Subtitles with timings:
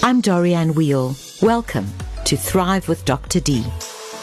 [0.00, 1.16] I'm Dorianne Weil.
[1.42, 1.86] Welcome
[2.24, 3.40] to Thrive with Dr.
[3.40, 3.64] D.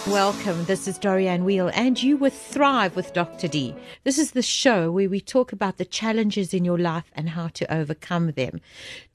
[0.07, 0.63] Welcome.
[0.65, 3.49] This is Dorianne Weil, and you with Thrive with Dr.
[3.49, 3.75] D.
[4.05, 7.49] This is the show where we talk about the challenges in your life and how
[7.49, 8.61] to overcome them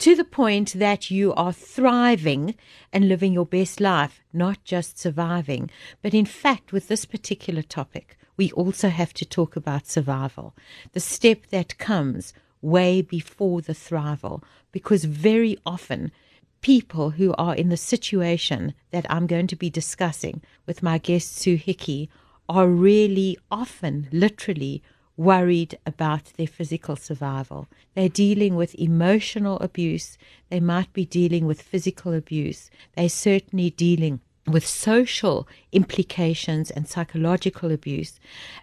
[0.00, 2.54] to the point that you are thriving
[2.92, 5.70] and living your best life, not just surviving.
[6.02, 10.54] But in fact, with this particular topic, we also have to talk about survival,
[10.92, 14.42] the step that comes way before the thrival,
[14.72, 16.12] because very often
[16.60, 21.36] people who are in the situation that I'm going to be discussing with my guest
[21.36, 22.10] Sue Hickey
[22.48, 24.82] are really often, literally,
[25.16, 27.68] worried about their physical survival.
[27.94, 30.16] They're dealing with emotional abuse.
[30.48, 32.70] They might be dealing with physical abuse.
[32.96, 38.18] They're certainly dealing with social implications and psychological abuse.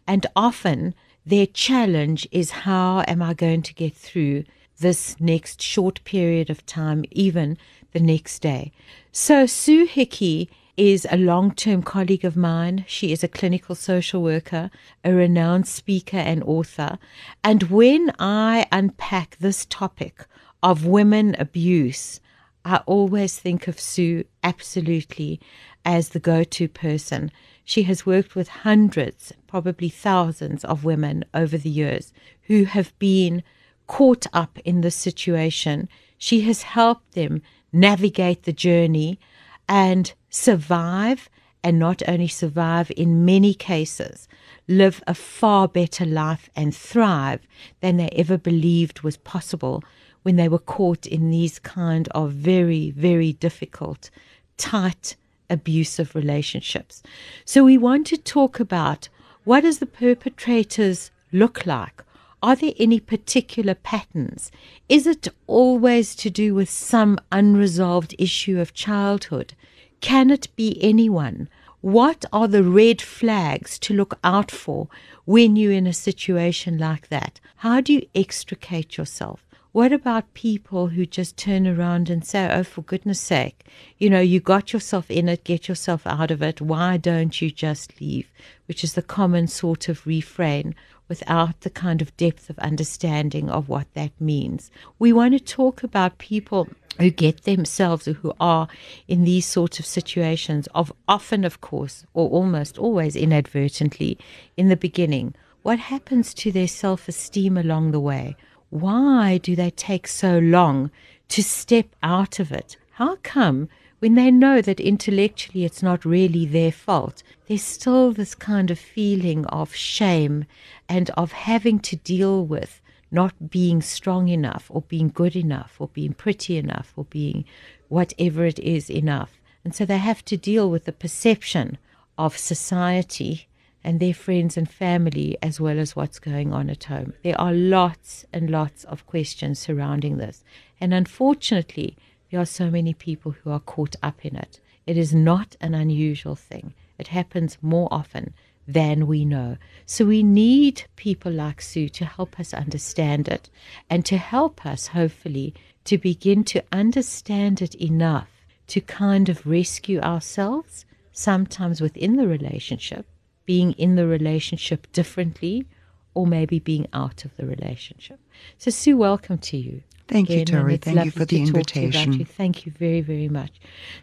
[0.08, 4.44] And often their challenge is how am I going to get through
[4.80, 7.58] this next short period of time, even
[7.94, 8.72] the next day.
[9.12, 12.86] So, Sue Hickey is a long term colleague of mine.
[12.88, 14.70] She is a clinical social worker,
[15.04, 17.00] a renowned speaker, and author.
[17.44, 20.28] And when I unpack this topic
[20.62, 22.20] of women abuse,
[22.64, 25.40] I always think of Sue absolutely
[25.84, 27.32] as the go to person.
[27.64, 33.42] She has worked with hundreds, probably thousands of women over the years who have been
[33.88, 35.90] caught up in this situation.
[36.18, 39.20] She has helped them navigate the journey
[39.68, 41.30] and survive,
[41.64, 44.28] and not only survive, in many cases,
[44.68, 47.42] live a far better life and thrive
[47.82, 49.84] than they ever believed was possible
[50.24, 54.10] when they were caught in these kind of very, very difficult,
[54.58, 55.16] tight,
[55.50, 57.02] abusive relationships.
[57.46, 59.10] So we want to talk about
[59.46, 62.04] what does the perpetrators look like?
[62.44, 64.52] Are there any particular patterns?
[64.88, 69.56] Is it always to do with some unresolved issue of childhood?
[70.02, 71.50] Can it be anyone?
[71.82, 74.88] What are the red flags to look out for
[75.26, 77.40] when you're in a situation like that?
[77.58, 79.44] How do you extricate yourself?
[79.72, 83.66] What about people who just turn around and say, oh, for goodness sake,
[83.98, 86.62] you know, you got yourself in it, get yourself out of it.
[86.62, 88.32] Why don't you just leave?
[88.68, 90.74] Which is the common sort of refrain
[91.08, 94.72] without the kind of depth of understanding of what that means.
[95.00, 96.68] We want to talk about people
[97.00, 98.68] who get themselves or who are
[99.08, 104.18] in these sorts of situations of often of course or almost always inadvertently
[104.56, 105.36] in the beginning.
[105.62, 108.36] What happens to their self-esteem along the way?
[108.70, 110.92] Why do they take so long
[111.30, 112.78] to step out of it?
[112.92, 118.36] How come when they know that intellectually it's not really their fault, there's still this
[118.36, 120.46] kind of feeling of shame
[120.88, 125.88] and of having to deal with not being strong enough or being good enough or
[125.88, 127.46] being pretty enough or being
[127.88, 129.40] whatever it is enough.
[129.64, 131.78] And so they have to deal with the perception
[132.18, 133.48] of society
[133.84, 137.14] and their friends and family as well as what's going on at home.
[137.24, 140.44] There are lots and lots of questions surrounding this.
[140.82, 141.98] And unfortunately,
[142.30, 144.60] there are so many people who are caught up in it.
[144.86, 146.74] It is not an unusual thing.
[146.98, 148.34] It happens more often
[148.68, 149.58] than we know.
[149.86, 153.50] So we need people like Sue to help us understand it
[153.90, 155.54] and to help us, hopefully,
[155.86, 158.30] to begin to understand it enough
[158.68, 163.06] to kind of rescue ourselves, sometimes within the relationship,
[163.46, 165.66] being in the relationship differently,
[166.14, 168.20] or maybe being out of the relationship.
[168.58, 169.84] So, Sue, welcome to you.
[170.08, 170.78] Thank you, Tori.
[170.78, 172.14] Thank you for the invitation.
[172.14, 172.26] You.
[172.26, 173.52] Thank you very, very much.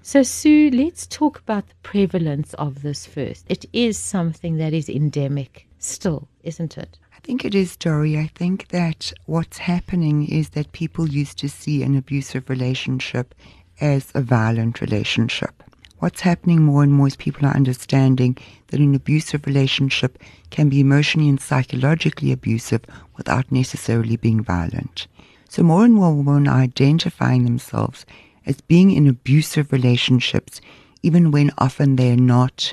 [0.02, 3.46] So, Sue, let's talk about the prevalence of this first.
[3.48, 6.98] It is something that is endemic still, isn't it?
[7.16, 8.18] I think it is, Tori.
[8.18, 13.34] I think that what's happening is that people used to see an abusive relationship
[13.80, 15.62] as a violent relationship.
[16.00, 18.36] What's happening more and more is people are understanding
[18.66, 20.18] that an abusive relationship
[20.50, 22.82] can be emotionally and psychologically abusive
[23.16, 25.06] without necessarily being violent.
[25.54, 28.04] So more and more women are identifying themselves
[28.44, 30.60] as being in abusive relationships,
[31.00, 32.72] even when often they're not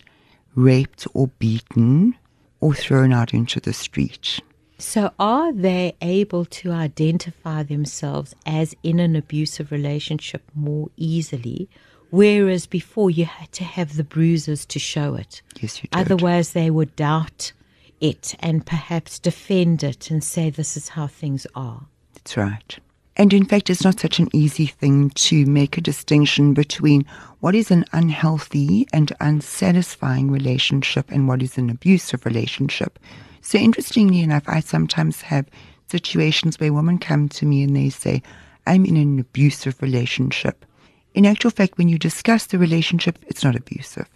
[0.55, 2.15] raped or beaten
[2.59, 4.39] or thrown out into the street.
[4.79, 11.69] So, are they able to identify themselves as in an abusive relationship more easily?
[12.09, 15.43] Whereas before you had to have the bruises to show it.
[15.61, 15.99] Yes, you did.
[15.99, 17.53] Otherwise, they would doubt
[17.99, 21.85] it and perhaps defend it and say, This is how things are.
[22.23, 22.79] That's right.
[23.17, 27.05] And in fact, it's not such an easy thing to make a distinction between
[27.41, 32.97] what is an unhealthy and unsatisfying relationship and what is an abusive relationship.
[33.41, 35.45] So, interestingly enough, I sometimes have
[35.87, 38.23] situations where women come to me and they say,
[38.65, 40.65] I'm in an abusive relationship.
[41.13, 44.07] in actual fact, when you discuss the relationship, it's not abusive.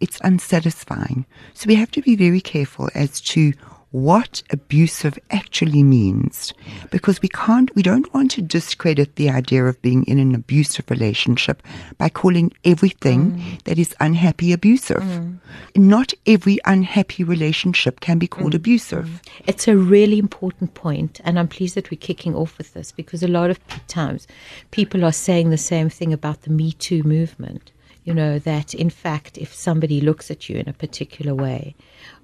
[0.00, 1.26] It's unsatisfying.
[1.52, 3.52] So we have to be very careful as to
[3.90, 6.52] what abusive actually means
[6.90, 10.90] because we can't we don't want to discredit the idea of being in an abusive
[10.90, 11.62] relationship
[11.96, 13.62] by calling everything mm.
[13.62, 15.38] that is unhappy abusive mm.
[15.74, 18.56] not every unhappy relationship can be called mm.
[18.56, 22.92] abusive it's a really important point and i'm pleased that we're kicking off with this
[22.92, 24.26] because a lot of times
[24.70, 27.72] people are saying the same thing about the me too movement
[28.08, 31.74] you know that in fact if somebody looks at you in a particular way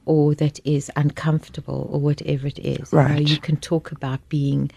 [0.07, 2.93] or that is uncomfortable or whatever it is.
[2.93, 3.09] Right.
[3.09, 4.71] You, know, you can talk about being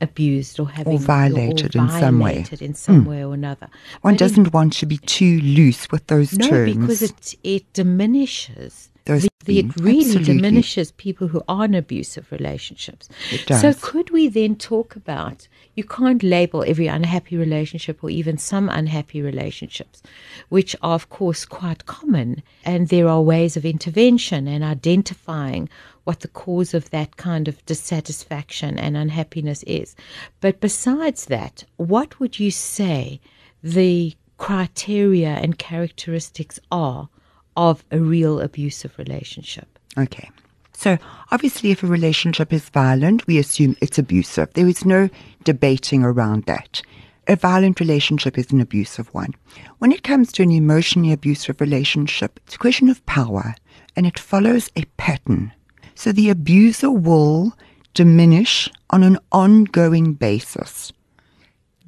[0.00, 2.46] abused or having or violated, or in some way.
[2.60, 3.08] In some mm.
[3.08, 3.68] way or another.
[4.00, 6.76] One but doesn't in, want to be too loose with those no, terms.
[6.76, 10.34] No, because it it diminishes it really Absolutely.
[10.34, 13.08] diminishes people who are in abusive relationships.
[13.48, 18.68] So could we then talk about you can't label every unhappy relationship or even some
[18.68, 20.02] unhappy relationships,
[20.48, 25.68] which are of course quite common, and there are ways of intervention and identifying
[26.04, 29.94] what the cause of that kind of dissatisfaction and unhappiness is.
[30.40, 33.20] But besides that, what would you say
[33.62, 37.08] the criteria and characteristics are
[37.56, 39.78] of a real abusive relationship.
[39.98, 40.30] Okay.
[40.72, 40.96] So,
[41.30, 44.52] obviously, if a relationship is violent, we assume it's abusive.
[44.54, 45.10] There is no
[45.44, 46.80] debating around that.
[47.28, 49.34] A violent relationship is an abusive one.
[49.78, 53.54] When it comes to an emotionally abusive relationship, it's a question of power
[53.94, 55.52] and it follows a pattern.
[55.94, 57.52] So, the abuser will
[57.92, 60.92] diminish on an ongoing basis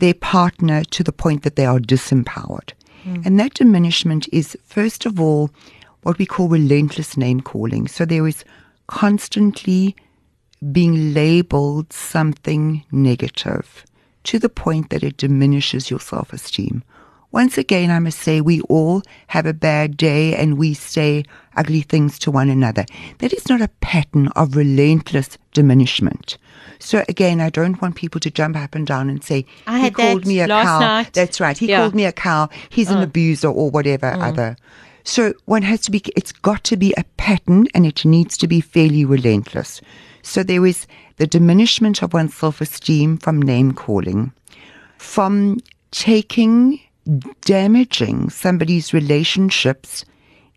[0.03, 2.73] their partner to the point that they are disempowered.
[3.05, 3.27] Mm.
[3.27, 5.51] And that diminishment is, first of all,
[6.03, 7.89] what we call relentless name calling.
[7.89, 8.45] So there is
[8.87, 9.95] constantly
[10.71, 13.85] being labeled something negative
[14.25, 16.85] to the point that it diminishes your self esteem.
[17.33, 21.25] Once again, I must say, we all have a bad day and we say
[21.57, 22.85] ugly things to one another.
[23.19, 26.37] That is not a pattern of relentless diminishment.
[26.79, 29.91] So again, I don't want people to jump up and down and say, I he
[29.91, 30.79] called me a cow.
[30.79, 31.15] Night.
[31.15, 31.57] That's right.
[31.57, 31.79] He yeah.
[31.79, 32.51] called me a cow.
[32.69, 33.05] He's an uh.
[33.05, 34.23] abuser or whatever mm.
[34.23, 34.57] other.
[35.05, 38.47] So one has to be, it's got to be a pattern and it needs to
[38.47, 39.81] be fairly relentless.
[40.23, 40.87] So there is
[41.17, 44.33] the diminishment of one's self esteem from name calling,
[44.99, 46.81] from taking
[47.43, 50.05] damaging somebody's relationships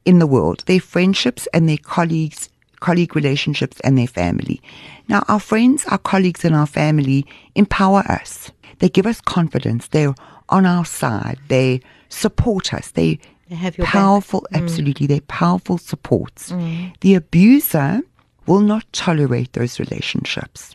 [0.06, 2.50] in the world, their friendships and their colleagues,
[2.80, 4.62] colleague relationships and their family.
[5.07, 7.25] Now, our friends, our colleagues, and our family
[7.56, 8.51] empower us.
[8.80, 9.88] They give us confidence.
[9.88, 10.13] They're
[10.50, 11.39] on our side.
[11.47, 12.92] They support us.
[12.92, 13.19] They,
[13.50, 14.62] they have your powerful, back.
[14.62, 14.63] Mm.
[14.63, 16.51] absolutely, they're powerful supports.
[16.51, 16.94] Mm.
[17.01, 18.01] The abuser
[18.45, 20.75] will not tolerate those relationships.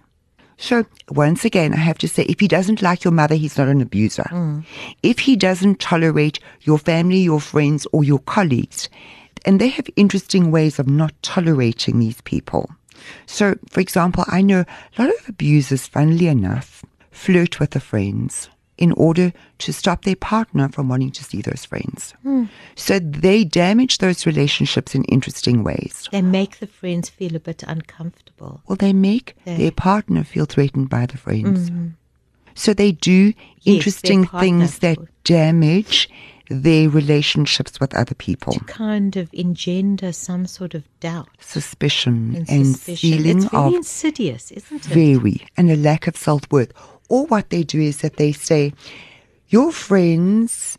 [0.61, 3.69] So once again, I have to say, if he doesn't like your mother, he's not
[3.69, 4.25] an abuser.
[4.25, 4.65] Mm.
[5.03, 8.91] If he doesn't tolerate your family, your friends, or your colleagues,
[9.47, 12.71] and they have interesting ways of not tolerating these people.
[13.25, 14.67] So, for example, I know
[14.99, 18.51] a lot of abusers, funnily enough, flirt with the friends
[18.81, 22.15] in order to stop their partner from wanting to see those friends.
[22.25, 22.49] Mm.
[22.75, 26.09] So they damage those relationships in interesting ways.
[26.11, 28.63] They make the friends feel a bit uncomfortable.
[28.67, 29.57] Well, they make they...
[29.57, 31.71] their partner feel threatened by the friends.
[31.71, 31.93] Mm.
[32.55, 33.33] So they do
[33.65, 36.09] interesting yes, things that damage
[36.49, 38.55] their relationships with other people.
[38.55, 43.11] To kind of engender some sort of doubt, suspicion, and, and suspicion.
[43.11, 44.93] feeling it's very of insidious, isn't it?
[44.93, 46.73] Very, and a lack of self worth
[47.11, 48.73] or what they do is that they say,
[49.49, 50.79] Your friends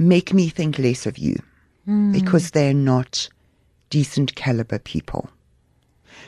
[0.00, 1.40] make me think less of you
[1.86, 2.12] mm.
[2.12, 3.28] because they're not
[3.90, 5.30] decent caliber people.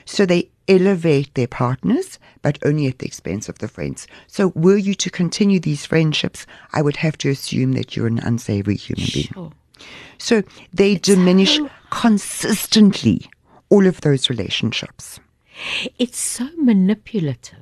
[0.04, 4.06] So they elevate their partners, but only at the expense of the friends.
[4.28, 8.20] So, were you to continue these friendships, I would have to assume that you're an
[8.20, 9.22] unsavory human sure.
[9.32, 9.54] being.
[10.18, 10.42] So,
[10.72, 11.70] they it's diminish so...
[11.90, 13.28] consistently
[13.68, 15.18] all of those relationships.
[15.98, 17.59] It's so manipulative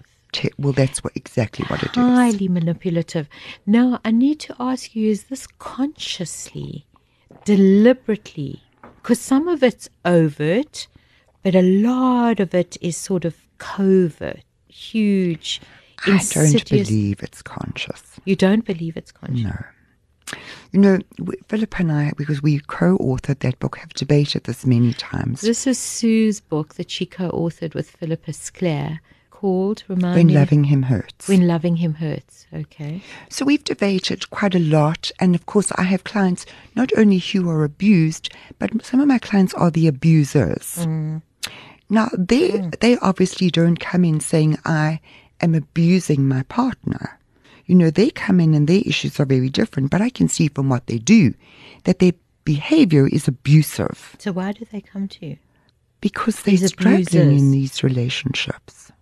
[0.59, 1.97] well, that's what exactly what it is.
[1.97, 3.29] Highly manipulative.
[3.67, 6.87] Now, I need to ask you: Is this consciously,
[7.45, 8.63] deliberately?
[8.97, 10.87] Because some of it's overt,
[11.43, 15.61] but a lot of it is sort of covert, huge.
[16.07, 18.21] I don't believe it's conscious.
[18.25, 19.45] You don't believe it's conscious?
[19.45, 20.39] No.
[20.73, 20.99] You know,
[21.49, 25.41] Philip and I, because we co authored that book, have debated this many times.
[25.41, 29.01] This is Sue's book that she co authored with Philippa Sclair
[29.39, 29.85] called?
[29.87, 30.35] Remind when me.
[30.35, 31.29] loving him hurts.
[31.29, 32.47] When loving him hurts.
[32.53, 33.01] Okay.
[33.29, 37.49] So we've debated quite a lot, and of course, I have clients not only who
[37.49, 40.79] are abused, but some of my clients are the abusers.
[40.79, 41.23] Mm.
[41.89, 42.81] Now they mm.
[42.81, 45.01] they obviously don't come in saying I
[45.41, 47.21] am abusing my partner.
[47.67, 50.49] You know, they come in and their issues are very different, but I can see
[50.49, 51.35] from what they do
[51.85, 52.15] that their
[52.45, 55.37] behavior is abusive So why do they come to you?
[56.01, 58.93] because they're struggling in these relationships.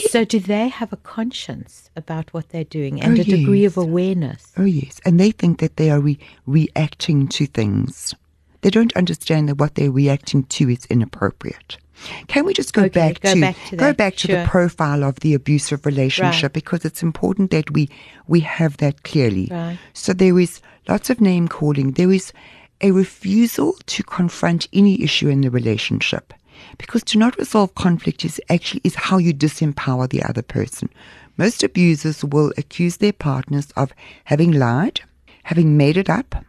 [0.00, 3.76] So do they have a conscience about what they're doing and Oh, a degree of
[3.76, 4.52] awareness?
[4.56, 5.00] oh, yes.
[5.04, 8.14] And they think that they are re- reacting to things.
[8.62, 11.78] They don't understand that what they're reacting to is inappropriate.
[12.26, 14.42] Can we just go Okay, back go to back to go that, back to sure.
[14.42, 16.52] the profile of the abusive relationship Right.
[16.52, 17.88] because it's important that we
[18.26, 19.48] we have that clearly.
[19.50, 19.78] Right.
[19.92, 21.92] So there is lots of name calling.
[21.92, 22.32] There is
[22.80, 26.32] a refusal to confront any issue in the relationship.
[26.78, 30.88] Because to not resolve conflict is actually is how you disempower the other person.
[31.36, 33.92] Most abusers will accuse their partners of
[34.24, 35.00] having lied,
[35.44, 36.44] having made it up.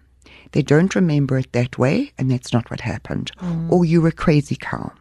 [0.51, 3.31] They don't remember it that way, and that's not what happened.
[3.39, 3.71] Mm.
[3.71, 4.91] Or you're a crazy cow.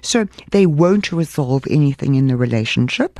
[0.00, 3.18] So they won't resolve anything in the relationship.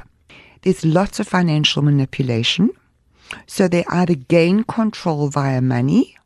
[0.63, 2.71] There's lots of financial manipulation.
[3.47, 6.17] So they either gain control via money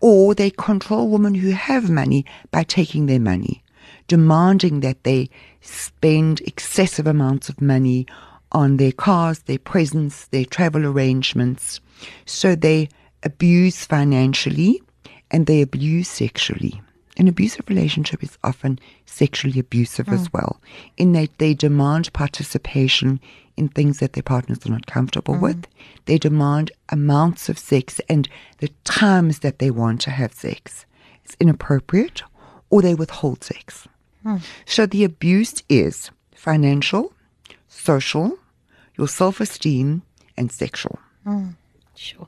[0.00, 3.63] or they control women who have money by taking their money,
[4.08, 5.30] demanding that they
[5.60, 8.06] spend excessive amounts of money
[8.52, 11.80] on their cars, their presents, their travel arrangements.
[12.24, 12.88] So they
[13.22, 14.82] abuse financially
[15.30, 16.80] and they abuse sexually.
[17.16, 20.32] An abusive relationship is often sexually abusive as mm.
[20.32, 20.60] well,
[20.96, 23.20] in that they demand participation
[23.56, 25.62] in things that their partners are not comfortable with.
[25.62, 26.00] Mm-hmm.
[26.06, 30.86] They demand amounts of sex and the times that they want to have sex.
[31.24, 32.22] It's inappropriate,
[32.70, 33.86] or they withhold sex.
[34.24, 34.38] Hmm.
[34.66, 37.12] So the abuse is financial,
[37.68, 38.38] social,
[38.96, 40.02] your self esteem,
[40.36, 41.50] and sexual hmm.
[41.94, 42.26] Sure.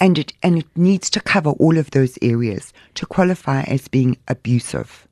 [0.00, 4.18] and it and it needs to cover all of those areas to qualify as being
[4.28, 5.08] abusive.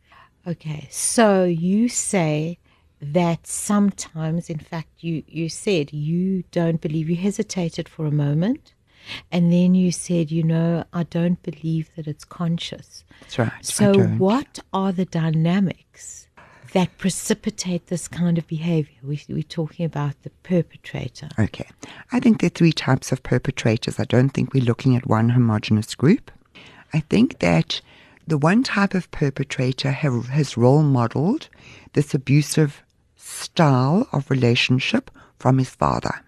[0.46, 0.88] Okay.
[0.90, 2.58] So you say
[3.00, 8.74] that sometimes, in fact, you, you said you don't believe, you hesitated for a moment.
[9.32, 13.04] And then you said, you know, I don't believe that it's conscious.
[13.20, 13.64] That's right.
[13.64, 16.28] So, what are the dynamics
[16.72, 18.96] that precipitate this kind of behavior?
[19.02, 21.28] We, we're talking about the perpetrator.
[21.38, 21.68] Okay.
[22.12, 23.98] I think there are three types of perpetrators.
[23.98, 26.30] I don't think we're looking at one homogenous group.
[26.92, 27.80] I think that
[28.26, 31.48] the one type of perpetrator have, has role modeled
[31.94, 32.82] this abusive
[33.16, 36.22] style of relationship from his father.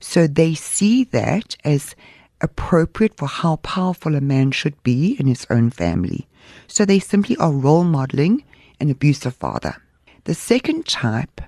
[0.00, 1.94] So they see that as
[2.40, 6.28] appropriate for how powerful a man should be in his own family.
[6.66, 8.44] So they simply are role modeling
[8.80, 9.76] an abusive father.
[10.24, 11.40] The second type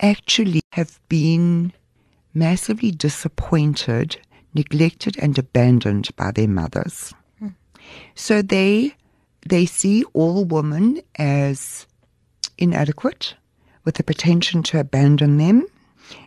[0.00, 1.72] actually have been
[2.34, 4.18] massively disappointed,
[4.54, 7.14] neglected, and abandoned by their mothers.
[7.38, 7.48] Hmm.
[8.14, 8.94] So they
[9.48, 11.86] they see all women as
[12.58, 13.34] inadequate,
[13.84, 15.66] with the potential to abandon them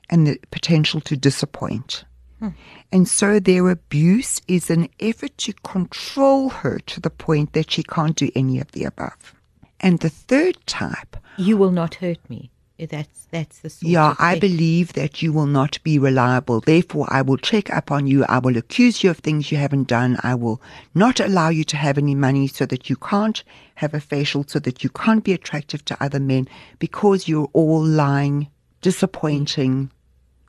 [0.10, 2.06] and the potential to disappoint.
[2.40, 2.50] Hmm.
[2.92, 7.84] And so their abuse is an effort to control her to the point that she
[7.84, 9.36] can't do any of the above.
[9.80, 12.52] And the third type You will not hurt me.
[12.88, 16.62] That's that's the sort yeah, I believe that you will not be reliable.
[16.62, 18.24] Therefore, I will check up on you.
[18.30, 20.18] I will accuse you of things you haven't done.
[20.24, 20.62] I will
[20.96, 23.44] not allow you to have any money so that you can't
[23.76, 26.48] have a facial, so that you can't be attractive to other men
[26.80, 28.48] because you're all lying,
[28.82, 29.92] disappointing,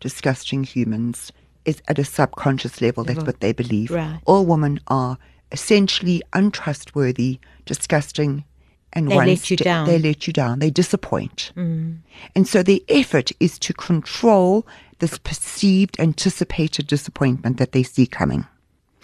[0.01, 1.33] disgusting humans.
[1.67, 3.05] Is at a subconscious level.
[3.05, 3.91] That's what they believe.
[3.91, 4.19] Right.
[4.25, 5.19] All women are
[5.53, 8.45] essentially untrustworthy, disgusting,
[8.93, 9.87] and They let you down.
[9.87, 10.59] They let you down.
[10.59, 11.53] They disappoint.
[11.57, 11.99] Mm.
[12.35, 14.67] And so the effort is to control
[14.99, 18.47] this perceived, anticipated disappointment that they see coming.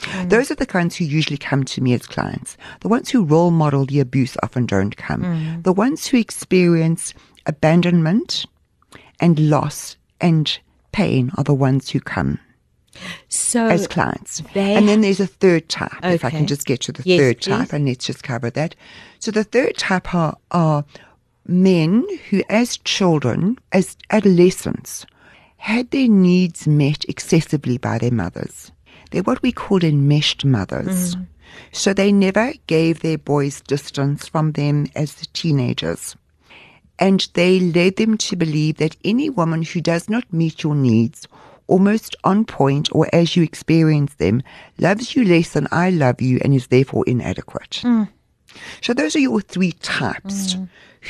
[0.01, 0.31] Mm.
[0.31, 2.57] Those are the kinds who usually come to me as clients.
[2.81, 5.23] The ones who role model the abuse often don't come.
[5.23, 5.63] Mm.
[5.63, 7.15] The ones who experience
[7.47, 8.47] abandonment
[9.21, 10.59] and loss and
[10.97, 12.39] pain are the ones who come
[13.29, 14.43] so as clients.
[14.55, 17.37] And then there's a third type, if I can just get to the Yes, third
[17.43, 17.51] please.
[17.51, 18.75] type, and let's just cover that.
[19.19, 20.85] So the third type are, are
[21.47, 25.05] men who, as children, as adolescents,
[25.59, 28.73] had their needs met excessively by their mothers.
[29.11, 31.15] They're what we call enmeshed mothers.
[31.15, 31.27] Mm.
[31.73, 36.17] So they never gave their boys distance from them as teenagers.
[36.99, 41.29] And they led them to believe that any woman who does not meet your needs,
[41.67, 44.43] almost on point or as you experience them,
[44.79, 47.83] loves you less than I love you and is therefore inadequate.
[48.81, 50.57] So those are your three types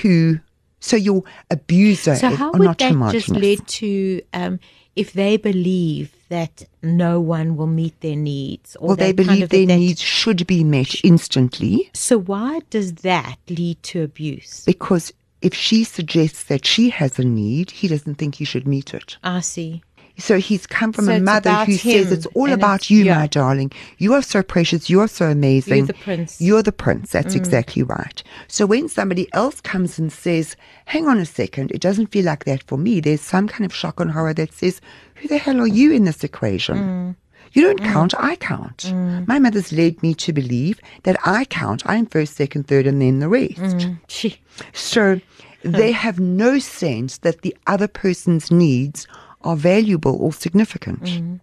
[0.02, 0.40] who,
[0.81, 4.59] so your abuser So how are would that just lead to um,
[4.97, 8.75] if they believe that no one will meet their needs?
[8.76, 12.61] Or well, they that kind believe of their needs should be met instantly So why
[12.71, 14.64] does that lead to abuse?
[14.64, 15.12] because
[15.43, 19.16] if she suggests that she has a need, he doesn't think he should meet it.
[19.23, 19.83] I see.
[20.19, 23.19] So he's come from So a mother who says it's all about it's- you, yeah.
[23.19, 23.71] my darling.
[23.99, 24.88] You are so precious.
[24.88, 25.76] You are so amazing.
[25.76, 26.37] You're the prince.
[26.37, 26.47] Mm.
[26.47, 27.12] You're the prince.
[27.12, 28.23] That's exactly right.
[28.49, 32.45] So when somebody else comes and says, hang on a second, it doesn't feel like
[32.47, 34.81] that for me, there's some kind of shock and horror that says,
[35.16, 36.76] who the hell are you in this equation?
[36.78, 37.16] Mm.
[37.53, 37.93] You don't mm.
[37.93, 38.79] count, I count.
[38.88, 39.26] Mm.
[39.26, 41.83] My mother's led me to believe that I count.
[41.87, 43.57] I'm first, second, third, and then the rest.
[43.57, 43.99] Mm.
[44.09, 44.38] Gee.
[44.73, 45.21] So
[45.62, 45.99] they hmm.
[45.99, 49.07] have no sense that the other person's needs
[49.43, 51.03] are valuable or significant.
[51.03, 51.37] Mm-hmm.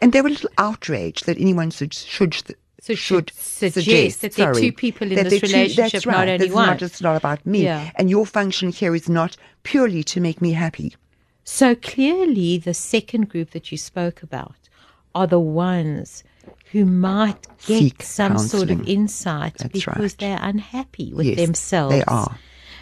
[0.00, 2.34] And they're a little outraged that anyone should, should,
[2.80, 6.28] So should suggest suggest that there are two people in this relationship, that's not right,
[6.28, 6.66] only that it's one.
[6.66, 7.64] not just not about me.
[7.64, 7.90] Yeah.
[7.94, 10.94] And your function here is not purely to make me happy.
[11.44, 14.61] So clearly, the second group that you spoke about
[15.14, 16.24] are the ones
[16.72, 20.18] who might get Seek some sort of insight That's because right.
[20.18, 21.94] they're unhappy with Yes, themselves.
[21.94, 22.38] they are.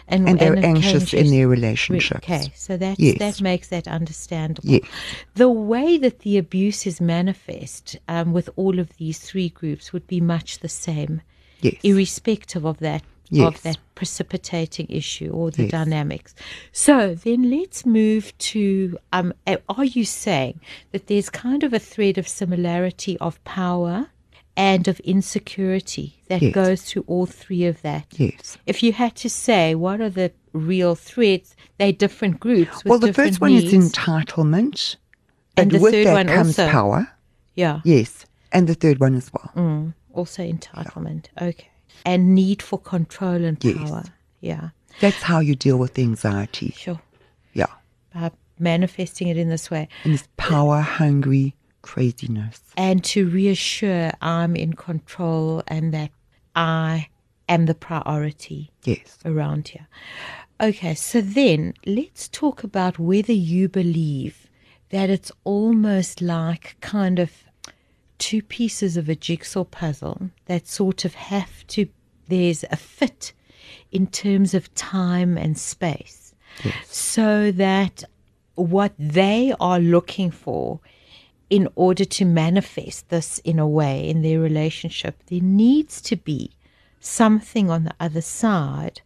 [0.07, 2.23] And, And they're it anxious in their relationships.
[2.23, 3.19] Okay, so that Yes.
[3.19, 4.67] that makes that understandable.
[4.69, 4.81] Yes.
[5.35, 10.07] The way that the abuse is manifest um, with all of these three groups would
[10.07, 11.21] be much the same,
[11.61, 11.75] Yes.
[11.83, 13.47] irrespective of that Yes.
[13.55, 15.71] of that precipitating issue or the Yes.
[15.71, 16.35] dynamics.
[16.73, 19.33] So then let's move to um,
[19.69, 20.59] are you saying
[20.91, 24.07] that there's kind of a thread of similarity of power
[24.57, 26.53] and of insecurity that Yes.
[26.53, 28.05] goes through all three of that?
[28.17, 28.57] Yes.
[28.65, 32.83] If you had to say what are the real threads, they're different groups.
[32.83, 33.71] With Well, the first one needs.
[33.73, 34.97] is entitlement.
[35.57, 36.69] And the with third that one comes also.
[36.69, 37.07] power.
[37.55, 38.25] yeah, Yes.
[38.51, 39.49] And the third one as well.
[39.55, 39.93] Mm.
[40.13, 41.27] also entitlement.
[41.41, 41.69] Okay,
[42.05, 43.77] and need for control and Yes.
[43.77, 44.03] power.
[44.41, 44.69] Yeah,
[44.99, 46.73] That's how you deal with anxiety.
[46.77, 47.01] sure.
[47.53, 47.67] Yeah.
[48.13, 52.59] By manifesting it in this way, And this power hungry craziness.
[52.77, 56.11] and to reassure I'm in control and that
[56.55, 57.07] I
[57.49, 58.71] am the priority.
[58.83, 59.17] Yes.
[59.25, 59.87] around here.
[60.59, 64.47] Okay, so then let's talk about whether you believe
[64.89, 67.31] that it's almost like kind of
[68.21, 71.87] two pieces of a jigsaw puzzle that sort of have to,
[72.27, 73.33] there's a fit
[73.91, 76.35] in terms of time and space.
[76.85, 78.03] So that
[78.53, 80.79] what they are looking for
[81.49, 86.51] in order to manifest this in a way in their relationship, there needs to be
[86.99, 89.01] something on the other side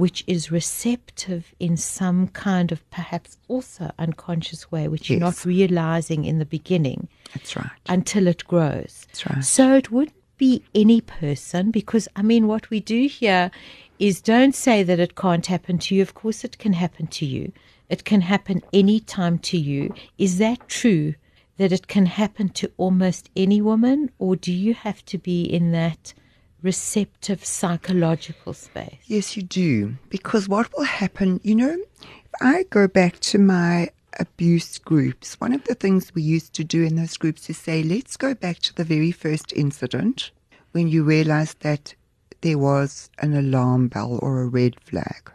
[0.00, 6.24] which is receptive in some kind of perhaps also unconscious way, which you're not realizing
[6.24, 7.70] in the beginning That's right.
[7.86, 9.06] until it grows.
[9.08, 9.44] That's right.
[9.44, 13.50] So it wouldn't be any person because, I mean, what we do here
[13.98, 16.00] is don't say that it can't happen to you.
[16.00, 17.52] Of course, it can happen to you.
[17.90, 19.94] It can happen any time to you.
[20.16, 21.14] Is that true
[21.58, 25.72] that it can happen to almost any woman, or do you have to be in
[25.72, 26.14] that
[26.62, 28.98] receptive psychological space?
[29.06, 29.96] Yes, you do.
[30.08, 35.52] Because what will happen, you know, if I go back to my abuse groups, one
[35.52, 38.58] of the things we used to do in those groups is say, let's go back
[38.60, 40.30] to the very first incident
[40.72, 41.94] when you realized that
[42.40, 45.30] there was an alarm bell or a red flag.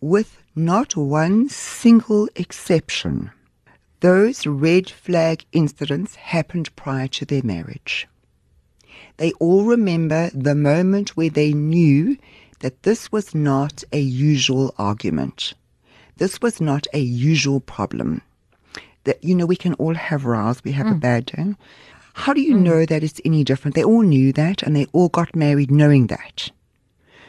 [0.00, 3.30] With not one single exception,
[4.00, 8.08] those red flag incidents happened prior to their marriage.
[9.20, 12.16] They all remember the moment where they knew
[12.60, 15.52] that this was not a usual argument.
[16.16, 18.22] This was not a usual problem.
[19.04, 21.00] That, you know, we can all have rows, we have a mm.
[21.00, 21.54] bad day.
[22.14, 22.62] How do you mm.
[22.62, 23.74] know that it's any different?
[23.74, 26.50] They all knew that and they all got married knowing that.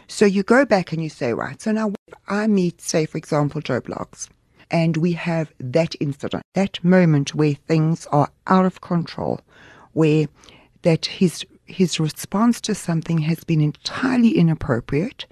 [0.07, 1.91] So you go back and you say, right, so now
[2.29, 4.29] I meet, say, for example, Joe Bloggs,
[4.69, 9.41] and we have that incident, that moment where things are out of control,
[9.91, 10.27] where
[10.83, 15.25] that his his response to something has been entirely inappropriate,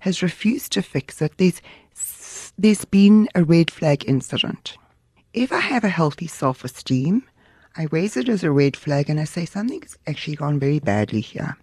[0.00, 1.32] has refused to fix it.
[1.38, 1.60] There's
[2.58, 4.76] there's been a red flag incident.
[5.32, 7.24] If I have a healthy self esteem,
[7.76, 11.20] I raise it as a red flag and I say something's actually gone very badly
[11.20, 11.56] here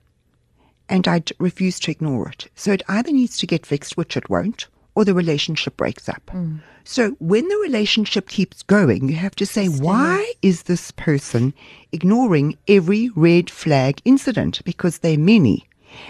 [0.89, 2.48] and I refuse to ignore it.
[2.56, 6.25] So it either needs to get fixed, which it won't, or the relationship breaks up.
[6.34, 6.60] Mm.
[6.84, 11.54] So when the relationship keeps going, you have to say, why is this person
[11.91, 14.62] ignoring every red flag incident?
[14.65, 15.67] Because they're many.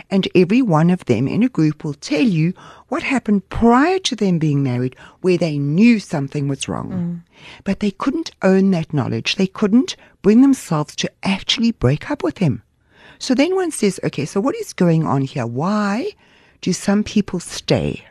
[0.09, 2.53] And every one of them in a group will tell you
[2.89, 6.89] what happened prior to them being married where they knew something was wrong.
[6.91, 7.21] Mm.
[7.63, 9.35] But they couldn't own that knowledge.
[9.35, 12.61] They couldn't bring themselves to actually break up with him.
[13.19, 15.45] So then one says, okay, so what is going on here?
[15.45, 16.11] Why
[16.61, 18.05] do some people stay?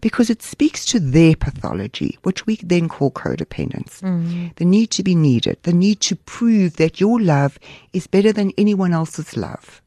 [0.00, 4.00] Because it speaks to their pathology, which we then call codependence.
[4.00, 4.54] Mm.
[4.56, 7.58] The need to be needed, the need to prove that your love
[7.92, 9.82] is better than anyone else's love.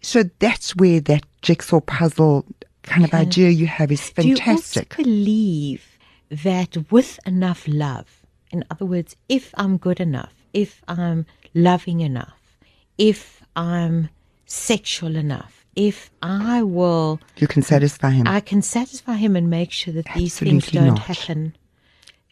[0.00, 2.46] So that's where that jigsaw puzzle
[2.82, 4.96] kind of idea you have is fantastic.
[4.96, 5.98] Do you also believe
[6.30, 12.58] that with enough love In other words, if I'm good enough, if I'm loving enough,
[12.98, 14.08] if I'm
[14.46, 18.26] sexual enough, if I will, You can satisfy him.
[18.28, 20.98] I can satisfy him and make sure that these things don't not.
[21.00, 21.40] happen.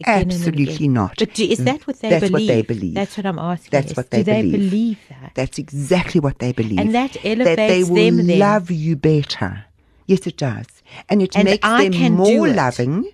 [0.00, 1.14] again and Absolutely not.
[1.18, 2.48] But do, is that what they That's believe?
[2.48, 2.94] what they believe.
[2.94, 3.70] That's what I'm asking.
[3.72, 4.70] That's is, what do they they believe.
[4.70, 5.32] believe that?
[5.34, 6.78] That's exactly what they believe.
[6.78, 8.38] And that elevates that they will them then.
[8.38, 9.64] love you better.
[10.06, 10.66] Yes, it does.
[11.08, 13.11] And it And makes I them more loving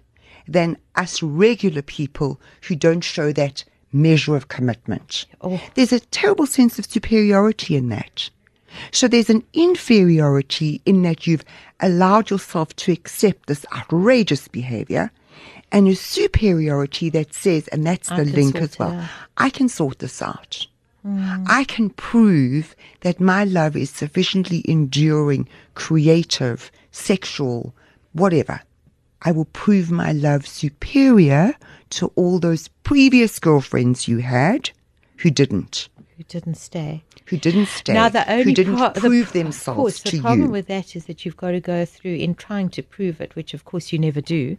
[0.47, 5.27] than us regular people who don't show that measure of commitment.
[5.41, 5.61] Oh.
[5.75, 8.31] There's a terrible sense of superiority in that.
[8.93, 11.45] So there's an inferiority in that you've
[11.81, 15.11] allowed yourself to accept this outrageous behavior
[15.73, 19.09] and a superiority that says, and that's the link as well, out.
[19.39, 20.67] I can sort this out.
[21.07, 27.75] I can prove that my love is sufficiently enduring, creative, sexual,
[28.15, 28.63] whatever.
[29.21, 31.55] I will prove my love superior
[31.91, 34.71] to all those previous girlfriends you had
[35.19, 37.03] who didn't, Who didn't stay?
[37.27, 40.01] who didn't stay, Now the only who didn't pro- the prove pro- themselves of course,
[40.01, 40.53] to the problem you.
[40.53, 43.55] with that is that you've got to go through in trying to prove it, which
[43.55, 44.57] of course you never do,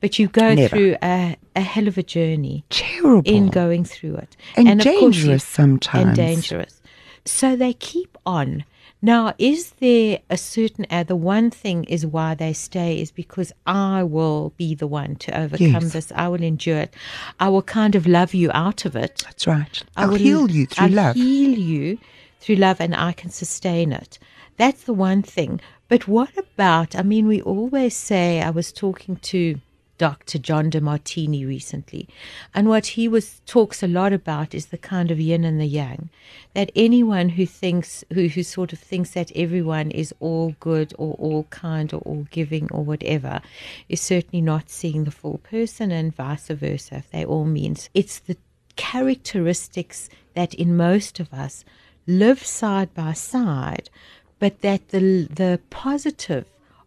[0.00, 0.68] but you go Never.
[0.68, 3.22] through a, a hell of a journey Terrible.
[3.30, 6.06] in going through it, And of course you- dangerous sometimes.
[6.06, 6.80] and dangerous.
[7.24, 8.64] So they keep on.
[9.02, 10.86] Now, is there a certain?
[10.90, 15.16] Uh, the one thing is why they stay is because I will be the one
[15.16, 15.92] to overcome Yes.
[15.92, 16.12] this.
[16.14, 16.94] I will endure it.
[17.38, 19.22] I will kind of love you out of it.
[19.24, 19.82] That's right.
[19.96, 20.98] I I'll will heal you through love.
[20.98, 21.16] I'll love.
[21.16, 21.98] heal you
[22.40, 24.18] through love, and I can sustain it.
[24.56, 25.60] That's the one thing.
[25.88, 26.96] But what about?
[26.96, 28.40] I mean, we always say.
[28.42, 29.60] I was talking to
[29.98, 30.38] Dr.
[30.38, 32.08] John Demartini recently,
[32.54, 35.66] and what he was talks a lot about is the kind of yin and the
[35.66, 36.10] yang.
[36.54, 41.14] That anyone who thinks, who who sort of thinks that everyone is all good or
[41.14, 43.40] all kind or all giving or whatever,
[43.88, 46.96] is certainly not seeing the full person, and vice versa.
[46.96, 48.36] If they all means it's the
[48.76, 51.64] characteristics that in most of us
[52.06, 53.90] live side by side,
[54.38, 56.46] but that the the positive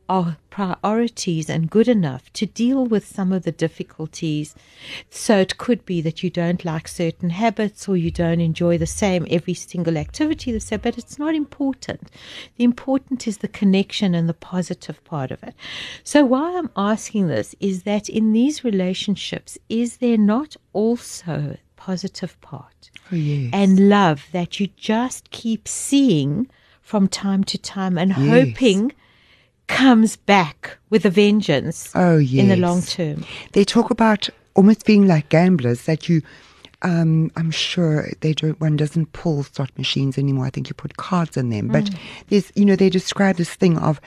[0.09, 4.55] are priorities and good enough to deal with some of the difficulties.
[5.09, 8.87] So it could be that you don't like certain habits or you don't enjoy the
[8.87, 12.09] same every single activity the same, but it's not important.
[12.57, 15.53] The important is the connection and the positive part of it.
[16.03, 22.39] So why I'm asking this is that in these relationships, is there not also positive
[22.41, 22.89] part?
[23.11, 23.49] Oh, yes.
[23.53, 26.47] and love that you just keep seeing
[26.81, 28.91] from time to time and hoping
[29.69, 33.23] comes back with a vengeance Oh, in the long term.
[33.53, 36.21] they talk about almost being like gamblers that you
[36.81, 40.45] um, I'm sure they don't one doesn't pull slot machines anymore.
[40.45, 41.67] I think you put cards in them.
[41.69, 41.73] Mm.
[41.73, 41.89] But
[42.29, 43.99] there's you know, they describe this thing of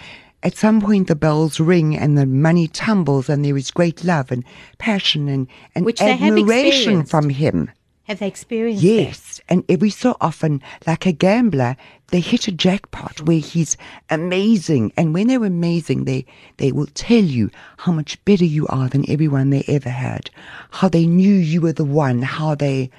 [0.42, 4.32] at some point the bells ring and the money tumbles and there is great love
[4.32, 4.42] and
[4.78, 7.70] passion and, and Which admiration from him.
[8.04, 8.88] Have they experienced that?
[8.88, 11.76] Yes, and every so often, like a gambler,
[12.12, 13.76] they hit a jackpot where he's
[14.10, 16.24] amazing, and when they're amazing, they
[16.58, 20.30] they will tell you how much better you are than everyone they ever had,
[20.70, 22.90] how they knew you were the one, how they,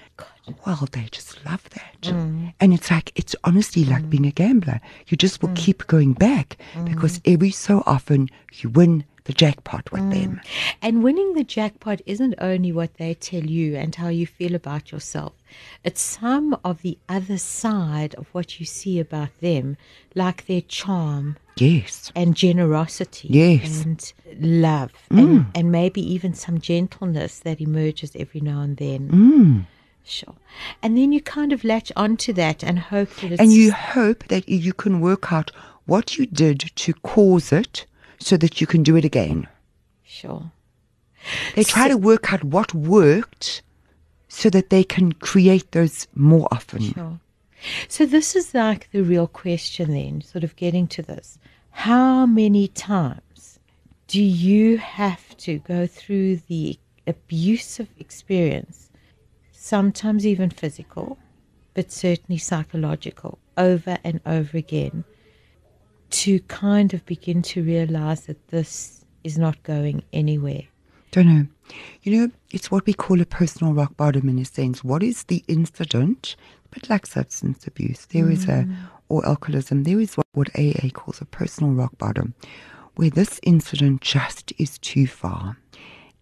[0.65, 2.54] well, they just love that, mm.
[2.60, 4.10] and it's like it's honestly like mm.
[4.10, 4.82] being a gambler.
[5.08, 5.58] You just will mm.
[5.58, 10.41] keep going back because every so often you win the jackpot with them.
[10.43, 10.75] Mm.
[10.81, 14.91] And winning the jackpot isn't only what they tell you and how you feel about
[14.91, 15.33] yourself.
[15.83, 19.77] It's some of the other side of what you see about them,
[20.15, 22.12] like their charm Yes.
[22.15, 23.83] and generosity Yes.
[23.86, 25.45] and love and, mm.
[25.55, 29.09] and maybe even some gentleness that emerges every now and then.
[29.09, 29.65] Mm.
[30.03, 30.36] Sure.
[30.81, 34.27] And then you kind of latch onto that and hope that it's And you hope
[34.27, 35.51] that you can work out
[35.86, 37.86] what you did to cause it
[38.23, 39.47] so that you can do it again.
[40.03, 40.51] sure.
[41.55, 43.62] They try to work out what worked
[44.27, 46.81] so that they can create those more often.
[46.81, 47.19] Sure.
[47.88, 51.38] So this is like the real question then, sort of getting to this.
[51.71, 53.59] How many times
[54.07, 58.89] do you have to go through the abusive experience,
[59.51, 61.17] sometimes even physical,
[61.73, 65.03] but certainly psychological, over and over again,
[66.13, 70.63] to kind of begin to realize that this is not going anywhere?
[71.12, 71.47] Don't know.
[72.04, 74.84] You know, it's what we call a personal rock bottom in a sense.
[74.84, 76.36] What is the incident?
[76.71, 78.06] But like substance abuse.
[78.08, 78.76] There is a, mm.
[79.10, 82.34] or alcoholism, there is what, what AA calls a personal rock bottom,
[82.95, 85.58] where this incident just is too far.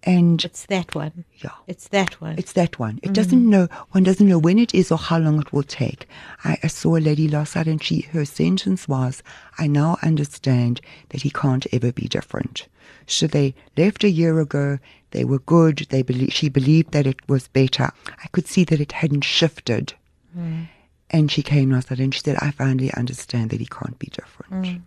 [0.03, 1.25] And It's that one.
[1.37, 1.51] yeah.
[1.67, 2.35] It's that one.
[2.37, 2.99] It's that one.
[3.03, 3.13] It mm.
[3.13, 3.67] doesn't know.
[3.91, 6.07] One doesn't know when it is or how long it will take.
[6.43, 9.21] I, I saw a lady last night, and she her sentence was,
[9.59, 12.67] "I now understand that he can't ever be different."
[13.05, 14.79] So they left a year ago.
[15.11, 15.85] They were good.
[15.89, 17.91] They belie- she believed that it was better.
[18.23, 19.93] I could see that it hadn't shifted.
[20.35, 20.67] Mm.
[21.11, 24.07] And she came last night and she said, "I finally understand that he can't be
[24.07, 24.81] different." Mm.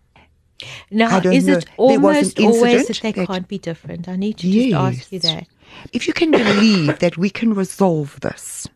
[0.90, 1.54] Now, is know.
[1.58, 4.08] it There was an almost always that they that- can't be different?
[4.08, 5.46] I need to just ask you that.
[5.92, 8.68] If you can believe that we can resolve this,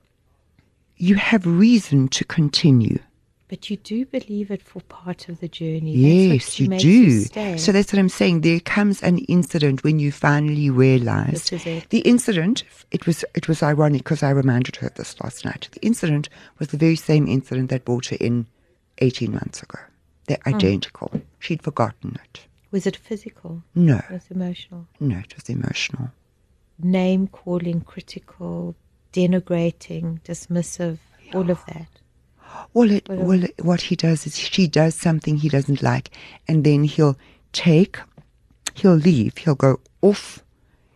[0.97, 2.99] you have reason to continue.
[3.47, 5.95] But you do believe it for part of the journey.
[5.97, 7.21] Yes, you do.
[7.21, 7.57] stay.
[7.57, 8.43] So that's what I'm saying.
[8.43, 11.89] There comes an incident when you finally realize This is it.
[11.89, 12.65] the incident.
[12.91, 15.69] It was it was ironic because I reminded her of this last night.
[15.73, 18.47] The incident was the very same incident that brought her in
[18.99, 19.79] 18 months ago.
[20.29, 20.55] They're Hmm.
[20.57, 21.11] identical.
[21.41, 22.47] She'd forgotten it.
[22.71, 23.63] was it physical?
[23.75, 24.87] No, It Was emotional?
[25.01, 26.11] no, it was emotional.
[26.79, 28.77] Name calling, critical,
[29.13, 30.99] denigrating, dismissive,
[31.35, 31.89] all of that.
[32.75, 36.11] Well, it, well, it- what he does is she does something he doesn't like,
[36.47, 37.17] and then he'll
[37.53, 37.99] take,
[38.75, 40.45] he'll leave, he'll go off,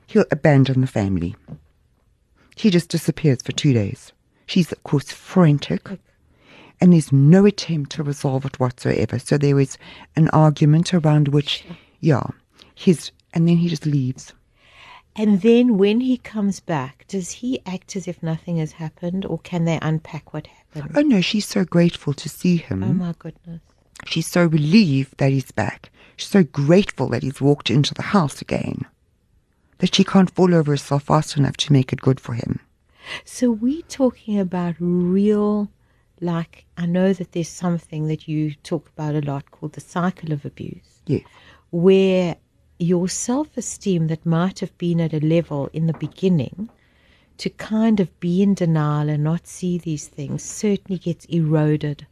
[0.06, 1.34] he'll abandon the family.
[2.56, 4.12] He just disappears for two days.
[4.46, 5.88] She's, of course, frantic,
[6.82, 9.16] and there's no attempt to resolve it whatsoever.
[9.20, 9.78] So there is
[10.16, 11.64] an argument around which,
[12.00, 12.26] yeah,
[12.74, 14.32] his, and then he just leaves.
[15.14, 19.38] And then when he comes back, does he act as if nothing has happened or
[19.38, 20.90] can they unpack what happened?
[20.96, 22.82] Oh no, she's so grateful to see him.
[22.82, 23.60] Oh my goodness.
[24.06, 25.92] She's so relieved that he's back.
[26.16, 28.86] She's so grateful that he's walked into the house again.
[29.78, 32.58] That she can't fall over herself fast enough to make it good for him.
[33.24, 35.68] So we're talking about real,
[36.22, 40.32] like, I know that there's something that you talk about a lot called the cycle
[40.32, 41.24] of abuse, Yes.
[41.70, 42.36] where
[42.78, 46.68] your self esteem that might have been at a level in the beginning
[47.38, 52.06] to kind of be in denial and not see these things certainly gets eroded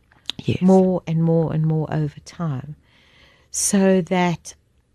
[0.44, 0.60] Yes.
[0.60, 2.74] more and more and more over time.
[3.50, 4.54] So that,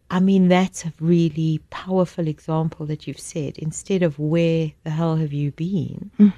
[0.10, 3.58] I mean, that's a really powerful example that you've said.
[3.58, 6.12] Instead of where the hell have you been?
[6.20, 6.34] Mm.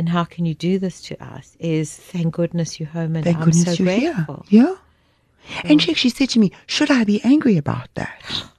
[0.00, 1.58] And how can you do this to us?
[1.60, 4.46] Is thank goodness you're home and Thank I'm goodness so you're grateful.
[4.48, 4.64] here.
[4.64, 5.60] Yeah.
[5.64, 5.82] And mm.
[5.82, 8.22] she actually said to me, Should I be angry about that?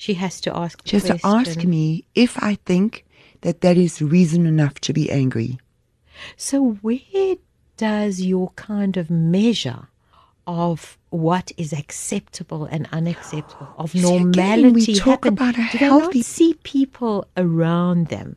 [0.00, 0.80] She has to ask.
[0.84, 3.04] She has to ask me if I think
[3.40, 5.58] that that is reason enough to be angry.
[6.36, 7.34] So where
[7.76, 9.88] does your kind of measure
[10.46, 15.32] of what is acceptable and unacceptable of See, again, we normality talk happen?
[15.32, 18.36] about a Do they not see people around them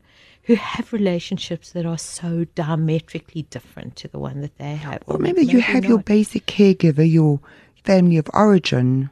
[0.52, 5.02] who have relationships that are so diametrically different to the one that they have?
[5.08, 7.40] Or maybe you have your basic caregiver, your
[7.86, 9.10] family of origin,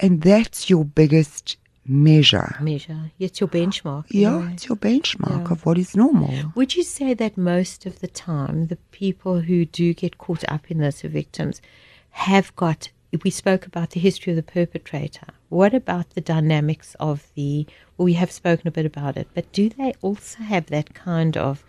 [0.00, 2.56] and that's your biggest measure.
[2.60, 3.12] measure.
[3.20, 4.06] It's your benchmark.
[4.08, 4.50] Yeah, way.
[4.54, 5.52] it's your benchmark Yeah.
[5.52, 6.52] of what is normal.
[6.56, 10.70] Would you say that most of the time, the people who do get caught up
[10.72, 11.62] in this, the victims,
[12.10, 12.90] have got?
[13.24, 15.28] We spoke about the history of the perpetrator.
[15.48, 17.66] What about the dynamics of the?
[17.96, 21.36] Well, we have spoken a bit about it, but do they also have that kind
[21.36, 21.64] of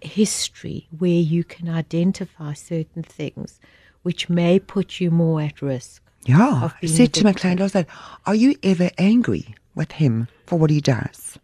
[0.00, 3.58] history where you can identify certain things
[4.02, 6.02] which may put you more at risk?
[6.24, 6.70] Yeah.
[6.82, 7.86] I said to my client, I said,
[8.26, 11.38] Are you ever angry with him for what he does?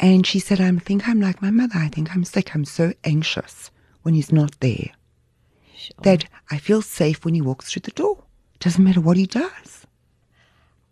[0.00, 1.76] And she said, I think I'm like my mother.
[1.76, 2.54] I think I'm sick.
[2.54, 3.70] I'm so anxious
[4.02, 4.90] when he's not there
[6.02, 8.24] that I feel safe when he walks through the door.
[8.60, 9.86] Doesn't matter what he does.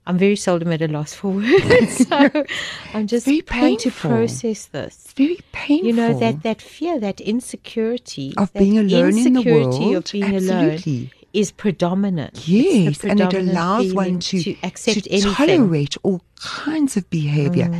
[0.07, 2.45] I'm very seldom at a loss for words, so
[2.93, 4.11] I'm just very trying to painful.
[4.11, 5.01] process this.
[5.05, 5.87] It's very painful.
[5.87, 10.13] You know that that fear, that insecurity Of that being alone in the world, of
[10.13, 10.97] being absolutely.
[10.99, 12.47] alone is predominant.
[12.47, 15.33] Yes, and it allows one feeling to, accept to anything.
[15.33, 15.37] Mm.
[15.37, 17.73] tolerate all kinds of behavior.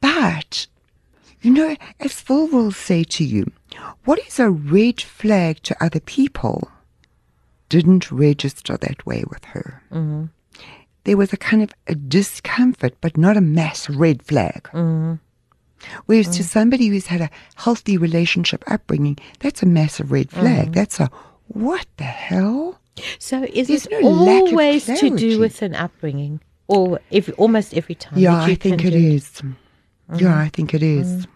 [0.00, 0.68] But,
[1.42, 3.50] you know, as Phil will say to you,
[4.04, 6.70] what is a red flag to other people
[7.68, 9.82] didn't register that way with her.
[9.92, 10.24] Mm-hmm.
[11.04, 14.64] There was a kind of a discomfort, but not a mass red flag.
[14.72, 15.14] Mm-hmm.
[16.06, 16.36] Whereas Mm.
[16.36, 20.64] to somebody who's had a healthy relationship upbringing, that's a massive red flag.
[20.66, 20.72] Mm-hmm.
[20.72, 21.10] That's a
[21.48, 22.80] what the hell?
[23.18, 27.96] So is There's it no always to do with an upbringing, or if almost every
[27.96, 28.18] time?
[28.18, 29.52] Yeah, I think can it do Mm-hmm.
[30.16, 30.20] is.
[30.22, 31.26] Yeah, I think it is.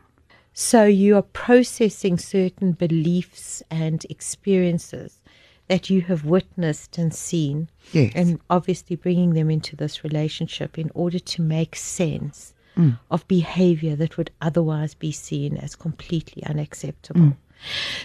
[0.60, 5.20] So you are processing certain beliefs and experiences
[5.68, 8.10] that you have witnessed and seen, Yes.
[8.16, 12.98] and obviously bringing them into this relationship in order to make sense Mm.
[13.08, 17.20] of behavior that would otherwise be seen as completely unacceptable.
[17.20, 17.36] Mm.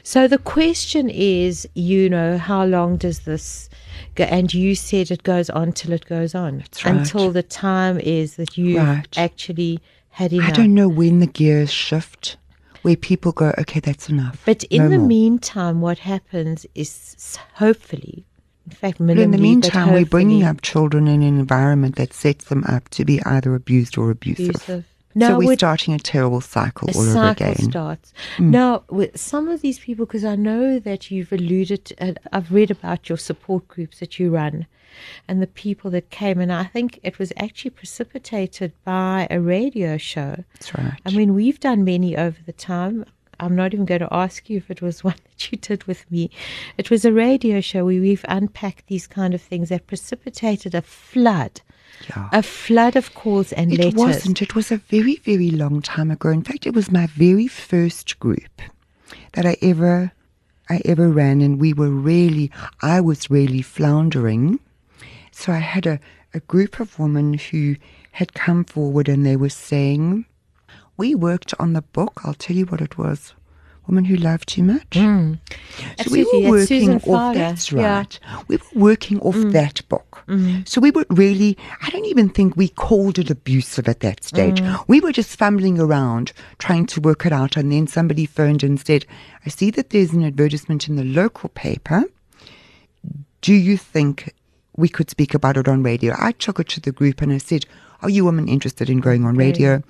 [0.03, 3.67] So the question is, you know, how long does this
[4.13, 4.25] go?
[4.25, 6.95] And you said it goes on till it goes on, That's right.
[6.97, 9.17] until the time is that you Right.
[9.17, 9.79] actually
[10.11, 10.49] had enough.
[10.49, 12.37] I don't know when the gears shift,
[12.83, 14.41] where people go, okay, that's enough.
[14.45, 15.07] But in No the more.
[15.07, 18.25] meantime, what happens is hopefully,
[18.65, 22.45] in fact, But in the meantime, we're bringing up children in an environment that sets
[22.45, 24.49] them up to be either abused or abusive.
[24.49, 24.85] abusive.
[25.13, 27.69] So Now, we're would- starting a terrible cycle a all over cycle again.
[27.69, 28.13] starts.
[28.39, 32.51] Now, with some of these people, because I know that you've alluded, to, uh, I've
[32.51, 34.65] read about your support groups that you run,
[35.27, 39.97] and the people that came, and I think it was actually precipitated by a radio
[39.97, 40.43] show.
[40.53, 40.99] That's right.
[41.05, 43.05] I mean, we've done many over the time.
[43.39, 46.09] I'm not even going to ask you if it was one that you did with
[46.11, 46.29] me.
[46.77, 50.81] It was a radio show where we've unpacked these kind of things that precipitated a
[50.83, 51.61] flood,
[52.09, 52.29] yeah.
[52.31, 53.93] a flood of calls and It letters.
[53.95, 54.41] wasn't.
[54.41, 56.29] It was a very, very long time ago.
[56.29, 58.61] In fact, it was my very first group
[59.33, 60.11] that I ever,
[60.69, 62.51] I ever ran, and we were really,
[62.81, 64.59] I was really floundering.
[65.31, 65.99] So I had a,
[66.33, 67.75] a group of women who
[68.11, 70.25] had come forward, and they were saying,
[70.97, 72.21] "We worked on the book.
[72.23, 73.33] I'll tell you what it was."
[73.87, 74.93] Woman who loved too much.
[74.95, 76.43] So we Mm.
[76.43, 77.03] Were working off.
[77.03, 77.77] Farger, That's yeah.
[77.77, 77.83] Mm.
[77.83, 78.19] right.
[78.47, 80.23] We were working off that book.
[80.65, 81.57] So we were really.
[81.81, 84.61] I don't even think we called it abusive at that stage.
[84.61, 84.83] Mm.
[84.87, 88.79] We were just fumbling around trying to work it out, and then somebody phoned and
[88.79, 89.05] said,
[89.45, 92.05] "I see that there's an advertisement in the local paper.
[93.41, 94.33] Do you think
[94.77, 97.37] we could speak about it on radio?" I took it to the group and I
[97.37, 97.65] said,
[98.01, 99.83] "Are you women interested in going on radio?"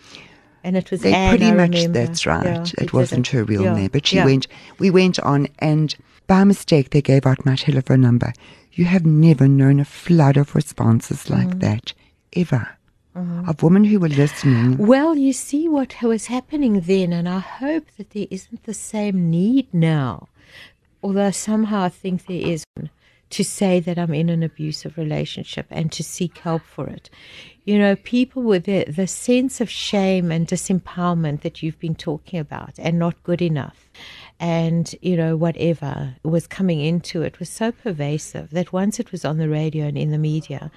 [0.63, 1.99] And it was They Anne, pretty I much remember.
[1.99, 2.45] that's right.
[2.45, 4.25] Yeah, it wasn't her real Yeah, name, but she yeah.
[4.25, 4.47] went.
[4.79, 5.95] We went on, and
[6.27, 8.33] by mistake, they gave out my telephone number.
[8.73, 11.59] You have never known a flood of responses like Mm.
[11.61, 11.93] that
[12.35, 12.67] ever.
[13.15, 13.47] Mm-hmm.
[13.47, 14.77] Of women who were listening.
[14.77, 19.29] Well, you see what was happening then, and I hope that there isn't the same
[19.29, 20.29] need now.
[21.03, 22.63] Although somehow I think there is
[23.29, 27.09] to say that I'm in an abusive relationship and to seek help for it.
[27.65, 32.39] You know, people with the, the sense of shame and disempowerment that you've been talking
[32.39, 33.89] about and not good enough
[34.39, 39.23] and, you know, whatever was coming into it was so pervasive that once it was
[39.23, 40.71] on the radio and in the media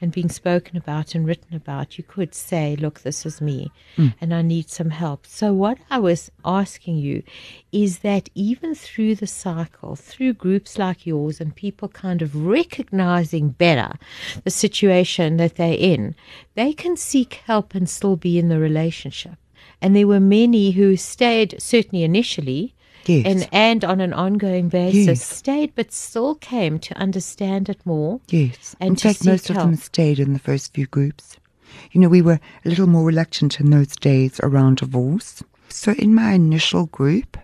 [0.00, 4.08] and being spoken about and written about, you could say, look, this is me hmm.
[4.20, 5.26] and I need some help.
[5.26, 7.22] So, what I was asking you
[7.70, 13.50] is that even through the cycle, through groups like yours and people kind of recognizing
[13.50, 13.92] better
[14.44, 16.14] the situation that they're in,
[16.54, 19.36] they can seek help and still be in the relationship.
[19.82, 23.26] And there were many who stayed, certainly initially, Yes.
[23.26, 25.22] and, and on an ongoing basis, Yes.
[25.24, 28.20] stayed but still came to understand it more.
[28.30, 28.76] Yes.
[28.80, 31.36] And in to fact, most seek of them stayed in the first few groups.
[31.90, 35.42] You know, we were a little more reluctant in those days around divorce.
[35.68, 37.36] So in my initial group,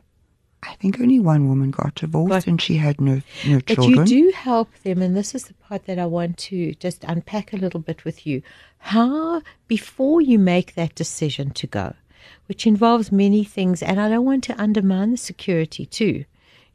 [0.63, 4.07] I think only one woman got divorced But- and she had no, no But children.
[4.07, 7.53] you do help them, and this is the part that I want to just unpack
[7.53, 8.43] a little bit with you.
[8.79, 11.95] How, before you make that decision to go,
[12.47, 16.25] which involves many things, and I don't want to undermine the security too.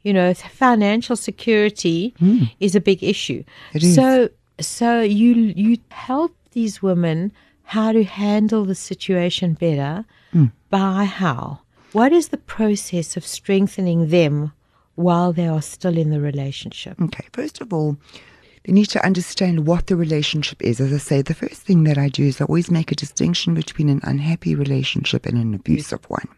[0.02, 2.14] You know, financial security
[2.60, 3.42] is a big issue.
[3.72, 3.94] It is.
[3.94, 4.28] So,
[4.60, 7.32] so you you help these women
[7.64, 10.46] how to handle the situation better Hmm.
[10.68, 11.60] by how?
[11.92, 14.52] What is the process of strengthening them
[14.96, 17.00] while they are still in the relationship?
[17.00, 17.96] Okay, first of all,
[18.64, 20.80] they need to understand what the relationship is.
[20.80, 23.54] As I say, the first thing that I do is I always make a distinction
[23.54, 26.28] between an unhappy relationship and an abusive one.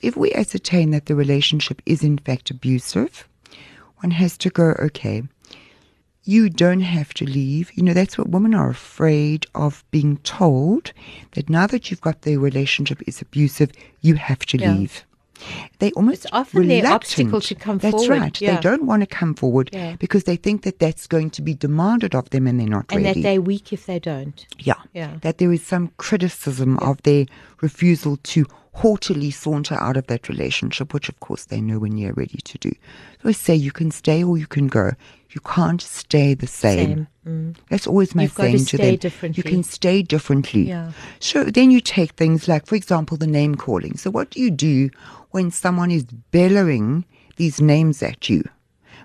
[0.00, 3.28] If we ascertain that the relationship is in fact abusive,
[3.98, 5.22] one has to go, okay,
[6.24, 7.72] you don't have to leave.
[7.74, 10.92] You know, that's what women are afraid of being told
[11.32, 14.74] that now that you've got the relationship is abusive, you have to Yeah.
[14.74, 15.04] leave.
[15.78, 16.94] They almost It's often their reluctant.
[16.94, 18.40] obstacle to come That's forward, right.
[18.40, 18.54] yeah.
[18.54, 19.96] They don't want to come forward Yeah.
[19.98, 23.04] because they think that that's going to be demanded of them and they're not And
[23.04, 23.20] ready.
[23.20, 24.46] that they're weak if they don't.
[24.58, 24.74] yeah.
[24.94, 25.16] Yeah.
[25.22, 27.26] That there is some criticism of their
[27.60, 32.38] refusal to haughtily saunter out of that relationship, which of course they're nowhere near ready
[32.44, 32.70] to do.
[33.22, 34.92] So I say you can stay or you can go.
[35.30, 36.78] You can't stay the same.
[36.86, 37.08] Same.
[37.26, 37.56] Mm.
[37.68, 38.96] That's always my You've got to to, stay them.
[38.96, 39.42] differently.
[39.44, 40.62] You can stay differently.
[40.62, 40.92] Yeah.
[41.20, 43.96] So then you take things like, for example, the name calling.
[43.96, 44.90] So what do you do
[45.30, 47.04] when someone is bellowing
[47.36, 48.42] these names at you?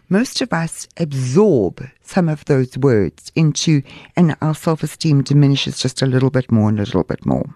[0.10, 3.82] Most of us absorb some of those words into,
[4.15, 7.53] and our self esteem diminishes just a little bit more and a little bit more.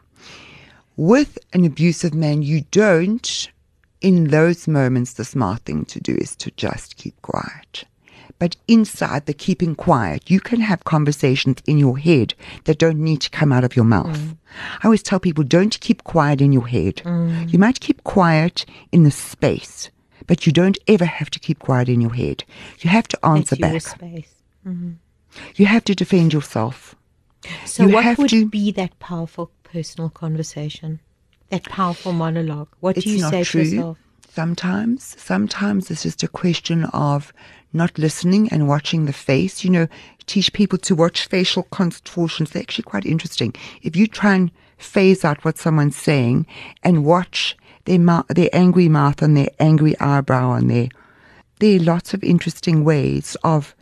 [0.98, 3.50] With an abusive man, you don't,
[4.02, 7.86] in those moments, the smart thing to do is to just keep quiet.
[8.40, 12.34] But inside the keeping quiet, you can have conversations in your head
[12.64, 14.18] that don't need to come out of your mouth.
[14.18, 14.38] Mm.
[14.82, 16.96] I always tell people don't keep quiet in your head.
[16.98, 17.52] Mm.
[17.54, 19.92] You might keep quiet in the space,
[20.26, 22.44] but you don't ever have to keep quiet in your head.
[22.80, 23.82] You have to answer your back.
[23.84, 24.34] space.
[24.68, 24.94] Mm-hmm.
[25.56, 26.96] You have to defend yourself.
[27.66, 31.00] So, You what would to- be that powerful personal conversation?
[31.50, 32.70] That powerful monologue.
[32.80, 33.64] What It's do you say true.
[33.64, 33.98] to yourself?
[34.30, 37.34] Sometimes, sometimes it's just a question of
[37.74, 39.64] not listening and watching the face.
[39.64, 39.88] You know,
[40.26, 42.52] teach people to watch facial contortions.
[42.52, 43.54] They're actually quite interesting.
[43.82, 46.48] If you try and phase out what someone's saying
[46.84, 50.88] and watch their mou- their angry mouth and their angry eyebrow and their
[51.60, 53.76] there are lots of interesting ways of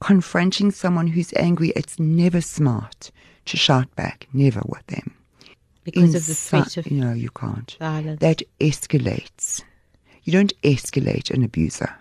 [0.00, 1.70] confronting someone who's angry.
[1.74, 3.10] It's never smart
[3.46, 4.28] to shout back.
[4.32, 5.14] Never with them.
[5.84, 7.76] Because of the threat of no, you can't.
[7.80, 8.20] violence.
[8.20, 9.62] That escalates.
[10.24, 11.94] You don't escalate an abuser,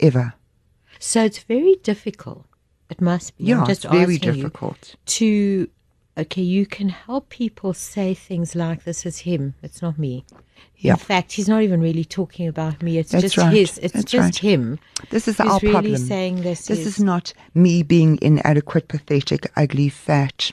[0.00, 0.34] ever.
[0.98, 2.44] so it's very difficult.
[2.90, 3.44] It must be.
[3.44, 4.94] I'm Yeah, just it's very difficult.
[5.06, 5.68] to
[6.16, 10.24] okay, you can help people say things like this is him, it's not me.
[10.76, 10.92] Yeah.
[10.92, 12.98] In fact, he's not even really talking about me.
[12.98, 13.52] It's That's just right.
[13.54, 13.78] his.
[13.78, 14.36] It's That's just right.
[14.36, 14.78] him.
[15.10, 15.96] This is our really problem.
[15.96, 16.66] saying this.
[16.66, 20.50] This is, is not me being inadequate, pathetic, ugly, fat,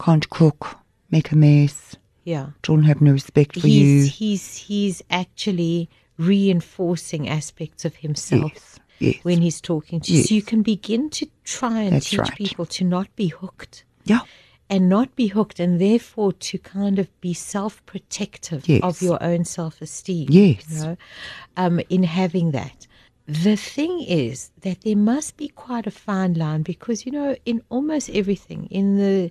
[0.00, 0.78] can't cook,
[1.10, 2.48] make a mess, yeah.
[2.62, 4.10] don't have no respect for He's you.
[4.10, 5.88] he's he's actually
[6.18, 8.52] reinforcing aspects of himself.
[8.54, 9.24] Yes, yes.
[9.24, 12.34] When he's talking to you, so you can begin to try and That's teach right.
[12.34, 13.84] people to not be hooked.
[14.04, 14.20] Yeah,
[14.70, 18.80] and not be hooked and therefore to kind of be self-protective Yes.
[18.82, 20.64] of your own self-esteem Yes.
[20.70, 20.96] you know,
[21.56, 22.86] um, in having that
[23.26, 27.60] the thing is that there must be quite a fine line because you know in
[27.70, 29.30] almost everything in the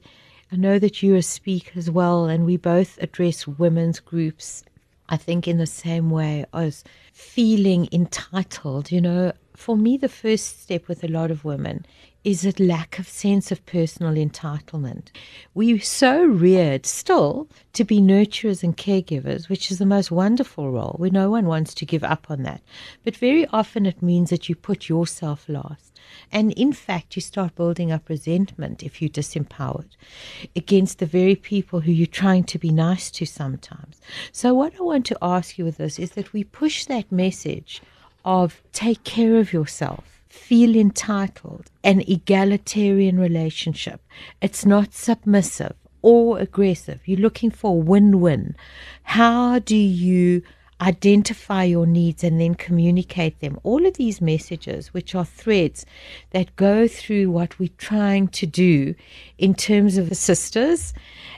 [0.51, 4.63] i know that you are a speaker as well and we both address women's groups
[5.07, 6.83] I think in the same way as
[7.13, 11.85] feeling entitled, you know, for me, the first step with a lot of women
[12.23, 15.09] is a lack of sense of personal entitlement.
[15.53, 20.95] We're so reared still to be nurturers and caregivers, which is the most wonderful role
[20.97, 22.61] where no one wants to give up on that.
[23.03, 25.84] But very often it means that you put yourself last.
[26.31, 29.89] And in fact, you start building up resentment if you're disempowered
[30.55, 34.01] against the very people who you're trying to be nice to sometimes.
[34.31, 37.81] So, what I want to ask you with this is that we push that message
[38.23, 44.01] of take care of yourself, feel entitled, an egalitarian relationship.
[44.41, 47.01] It's not submissive or aggressive.
[47.05, 48.55] You're looking for win win.
[49.03, 50.43] How do you
[50.81, 53.59] identify your needs and then communicate them?
[53.63, 55.85] All of these messages, which are threads
[56.31, 58.95] that go through what we're trying to do
[59.37, 60.93] in terms of the sisters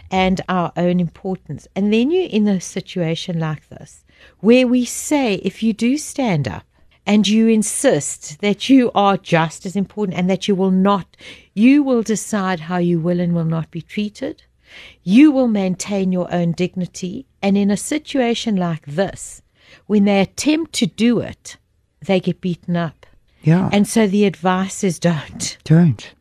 [0.09, 1.67] and our own importance.
[1.75, 4.03] And then you're in a situation like this
[4.39, 6.63] where we say, if you do stand up,
[7.07, 11.15] and you insist that you are just as important and that you will not,
[11.53, 14.43] you will decide how you will and will not be treated.
[15.03, 17.25] You will maintain your own dignity.
[17.41, 19.41] And in a situation like this,
[19.85, 21.57] when they attempt to do it,
[22.05, 23.05] they get beaten up.
[23.41, 23.69] yeah.
[23.71, 25.57] And so the advice is don't.
[25.63, 26.13] don't.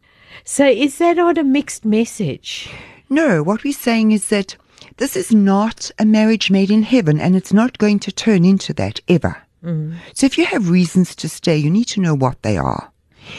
[0.45, 2.71] So is that not a mixed message?
[3.09, 4.57] No, what we're saying is that
[4.99, 8.73] this is not a marriage made in heaven, and it's not going to turn into
[8.75, 9.43] that ever.
[9.65, 9.97] Mm.
[10.15, 12.93] So if you have reasons to stay, you need to know what they are.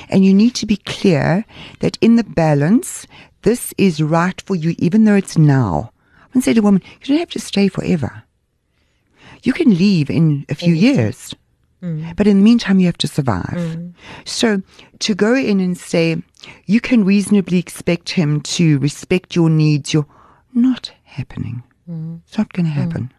[0.09, 1.45] And you need to be clear
[1.80, 3.07] that in the balance,
[3.44, 5.92] this is right for you, even though it's now.
[6.34, 8.24] Would say to a woman, you don't have to stay forever.
[9.44, 11.34] You can leave in a few years.
[11.82, 12.16] Mm.
[12.16, 13.46] But in the meantime, you have to survive.
[13.46, 13.94] Mm.
[14.26, 14.62] So
[15.00, 16.22] to go in and say,
[16.66, 20.08] you can reasonably expect him to respect your needs, you're
[20.54, 21.64] not happening.
[21.90, 22.22] Mm.
[22.28, 23.12] It's not going to happen.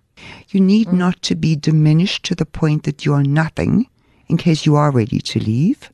[0.49, 3.89] You need not to be diminished to the point that you are nothing
[4.29, 5.91] in case you are ready to leave.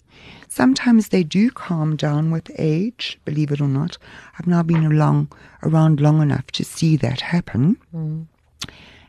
[0.54, 3.98] Sometimes they do calm down with age, believe it or not.
[4.38, 5.32] I've now been along,
[5.64, 7.76] around long enough to see that happen.
[7.92, 8.26] Mm.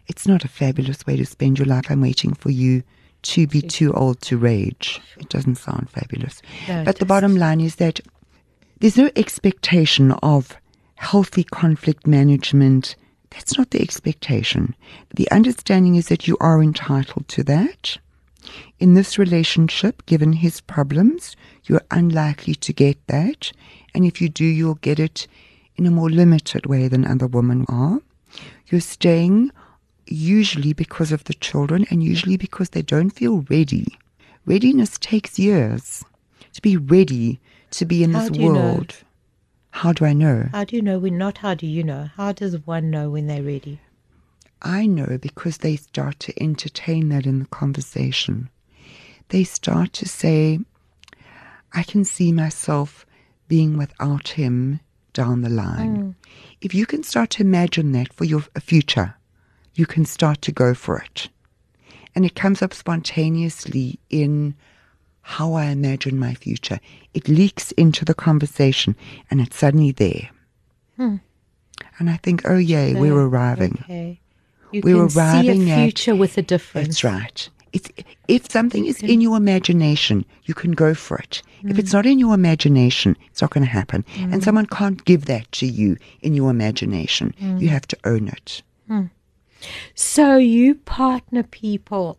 [0.08, 1.86] It's not a fabulous way to spend your life.
[1.88, 2.82] I'm waiting for you
[3.22, 5.00] to be too old to rage.
[5.20, 6.42] It doesn't sound fabulous.
[6.68, 8.00] No, but the bottom line is that
[8.80, 10.58] there's no expectation of
[10.96, 12.96] healthy conflict management.
[13.30, 14.76] That's not the expectation.
[15.16, 18.00] The understanding is that you are entitled to that.
[18.78, 23.52] In this relationship, given his problems, you're unlikely to get that.
[23.94, 25.28] And if you do, you'll get it
[25.78, 28.02] in a more limited way than other women are.
[28.68, 29.52] You're staying
[30.08, 33.98] usually because of the children and usually because they don't feel ready.
[34.46, 36.04] Readiness takes years
[36.54, 37.40] to be ready
[37.72, 38.60] to be in How this you know?
[38.60, 38.96] world.
[39.72, 40.50] How do I know?
[40.52, 42.10] How do you know when not how do you know?
[42.16, 43.80] How does one know when they're ready?
[44.62, 48.50] I know because they start to entertain that in the conversation.
[49.30, 50.60] They start to say,
[51.74, 53.06] I can see myself
[53.48, 54.80] being without him
[55.14, 55.98] down the line.
[55.98, 56.16] Mm.
[56.62, 59.16] If you can start to imagine that for your future,
[59.76, 61.30] you can start to go for it.
[62.14, 64.56] And it comes up spontaneously in
[65.22, 66.80] how I imagine my future.
[67.14, 68.96] It leaks into the conversation
[69.30, 70.30] and it's suddenly there.
[70.98, 71.16] Hmm.
[72.00, 73.80] And I think, oh, yay, we're arriving.
[73.84, 74.20] Okay.
[74.72, 76.88] You We're can arriving see a at- future with a difference.
[76.88, 77.50] That's right.
[77.76, 77.90] It's,
[78.30, 81.42] if something is in your imagination, you can go for it.
[81.64, 81.94] If it's mm.
[81.94, 84.06] not in your imagination, it's not going to happen.
[84.16, 84.44] And mm.
[84.44, 87.34] someone can't give that to you in your imagination.
[87.42, 87.62] Mm.
[87.62, 88.62] You have to own it.
[88.88, 89.08] Hmm.
[89.94, 92.18] So you partner people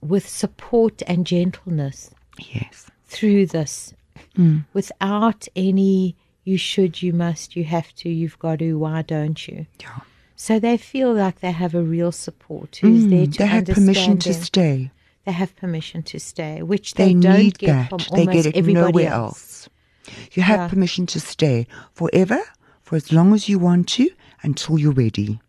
[0.00, 2.90] with support and gentleness Yes.
[3.06, 3.94] through this
[4.36, 4.64] Mm.
[4.72, 9.66] without any you should, you must, you have to, you've got to, why don't you?
[9.80, 9.98] Yeah.
[10.40, 13.64] So they feel like they have a real support who's there Mm, to they have
[13.66, 14.42] permission to them.
[14.42, 14.90] stay.
[15.24, 17.88] They have permission to stay, which they, They, don't need get that.
[17.90, 19.68] from They almost get it nowhere else.
[20.06, 20.28] else.
[20.34, 20.68] You have Yeah.
[20.68, 22.38] permission to stay forever,
[22.82, 24.08] for as long as you want to,
[24.44, 25.40] until you're ready.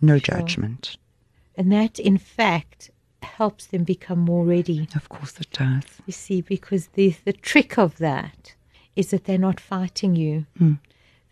[0.00, 0.96] No judgment.
[1.56, 2.90] And that, in fact,
[3.22, 4.88] helps them become more ready.
[4.96, 5.84] Of course it does.
[6.06, 8.54] You see, because the the trick of that
[8.96, 10.46] is that they're not fighting you.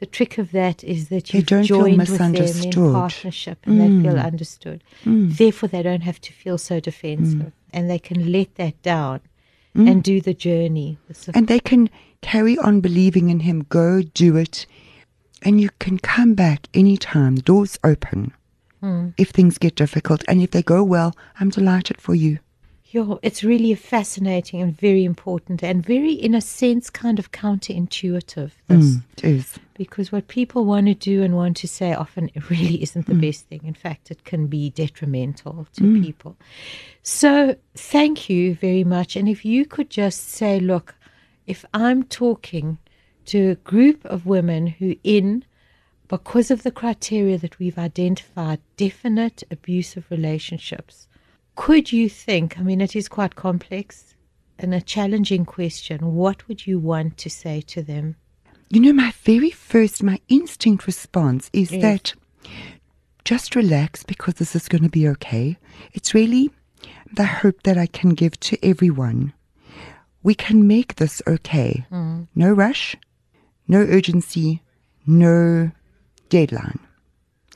[0.03, 1.36] The trick of that is that Hmm.
[1.36, 2.74] You've don't feel joined with them in misunderstood.
[2.74, 2.92] Hmm.
[2.92, 4.82] partnership and they feel understood.
[5.05, 9.20] Therefore, they don't have to feel so defensive, and they can let that down
[9.76, 10.98] and do the journey.
[11.07, 11.30] Hmm.
[11.36, 11.88] And they can
[12.20, 14.66] carry on believing in him, go do it,
[15.42, 17.36] and you can come back anytime.
[17.36, 18.32] The door's open
[19.16, 20.24] if things get difficult.
[20.26, 22.40] And if they go well, I'm delighted for you.
[22.93, 28.51] Yo, it's really fascinating and very important, and very, in a sense, kind of counterintuitive.
[28.68, 28.97] This.
[28.97, 29.59] Mm, it is.
[29.72, 33.14] because what people want to do and want to say often it really isn't the
[33.14, 33.62] best thing.
[33.64, 36.36] In fact, it can be detrimental to people.
[37.03, 39.16] So, thank you very much.
[39.16, 40.95] And if you could just say, look,
[41.47, 42.76] if I'm talking
[43.24, 45.47] to a group of women who, in
[46.09, 51.09] because of the criteria that we've identified, definite abusive relationships,
[51.57, 52.59] could you think?
[52.59, 54.14] I mean, it is quite complex
[54.59, 56.14] and a challenging question.
[56.14, 58.16] What would you want to say to them?
[58.70, 61.82] You know, my very first, my instinct response is Yes.
[61.82, 62.14] that
[63.24, 65.59] just relax because this is going to be okay.
[65.92, 66.50] It's really
[67.12, 69.32] the hope that I can give to everyone.
[70.22, 71.84] We can make this okay.
[71.90, 72.28] Mm.
[72.34, 72.96] No rush,
[73.68, 74.62] no urgency,
[75.07, 75.70] no
[76.28, 76.78] deadline.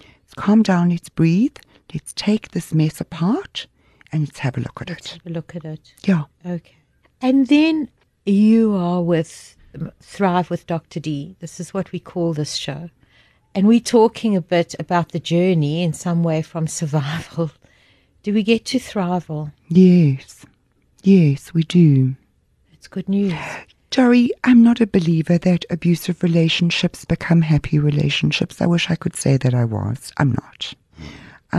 [0.00, 1.56] Let's calm down, let's breathe,
[1.94, 3.66] let's take this mess apart
[4.16, 5.12] and let's have a look at Let's it.
[5.12, 5.92] have a look at it.
[6.04, 6.24] Yeah.
[6.44, 6.76] Okay.
[7.20, 7.90] And then
[8.24, 9.56] you are with
[10.00, 11.00] Thrive with Dr.
[11.00, 11.36] D.
[11.40, 12.88] This is what we call this show.
[13.54, 17.50] And we're talking a bit about the journey in some way from survival.
[18.22, 19.52] Do we get to thrival?
[19.68, 20.46] Yes.
[21.02, 22.16] Yes, we do.
[22.72, 23.34] It's good news.
[23.90, 28.60] Dory, I'm not a believer that abusive relationships become happy relationships.
[28.60, 30.12] I wish I could say that I was.
[30.16, 30.72] I'm not.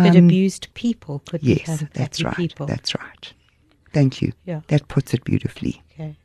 [0.03, 2.35] But um, abused people could Yes, that's right.
[2.35, 2.65] people.
[2.65, 3.33] That's right.
[3.93, 4.31] Thank you.
[4.45, 4.61] Yeah.
[4.67, 5.81] That puts it beautifully.
[5.93, 6.15] okay.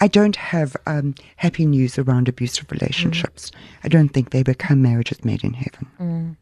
[0.00, 3.50] I don't have um, happy news around abusive relationships.
[3.82, 5.86] I don't think they become marriages made in heaven.
[5.98, 6.36] Mm.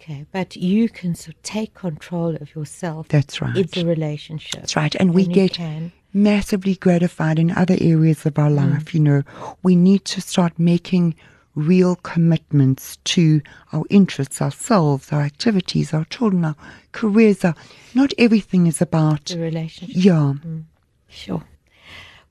[0.00, 0.26] Okay.
[0.30, 3.56] But you can sort of take control of yourself That's right.
[3.56, 4.60] in the relationship.
[4.60, 4.94] That's right.
[4.94, 5.92] And we And you get can.
[6.12, 8.56] massively gratified in other areas of our mm.
[8.72, 8.94] life.
[8.94, 9.22] You know,
[9.62, 11.14] we need to start making
[11.56, 13.40] real commitments to
[13.72, 16.54] our interests, ourselves, our activities, our children, our
[16.92, 17.44] careers.
[17.44, 17.56] Our,
[17.94, 19.96] not everything is about, The relationship.
[19.98, 20.64] yeah, mm.
[21.08, 21.42] Sure.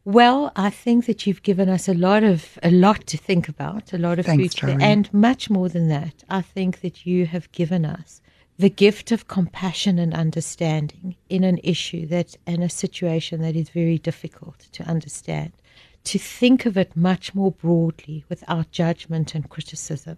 [0.05, 3.91] Well, I think that you've given us a lot of a lot to think about,
[3.91, 6.23] a lot of Thanks, food, and much more than that.
[6.29, 8.21] I think that you have given us
[8.59, 13.69] the gift of compassion and understanding in an issue that in a situation that is
[13.69, 15.51] very difficult to understand.
[16.05, 20.17] To think of it much more broadly without judgment and criticism.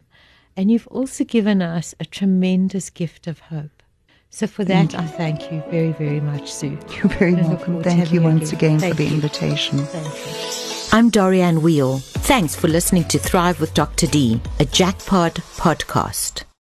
[0.56, 3.84] And you've also given us a tremendous gift of hope.
[4.30, 6.78] So for that, I thank you very, very much, Sue.
[6.96, 7.84] you're very I look welcome.
[7.84, 8.76] to Thank you you once again.
[8.76, 9.16] again Thank for the you.
[9.16, 9.80] invitation.
[9.80, 10.98] Thank you.
[10.98, 12.00] I'm Dorianne Weil.
[12.00, 14.08] Thanks for listening to Thrive with Dr.
[14.08, 16.44] D, a Jackpot podcast.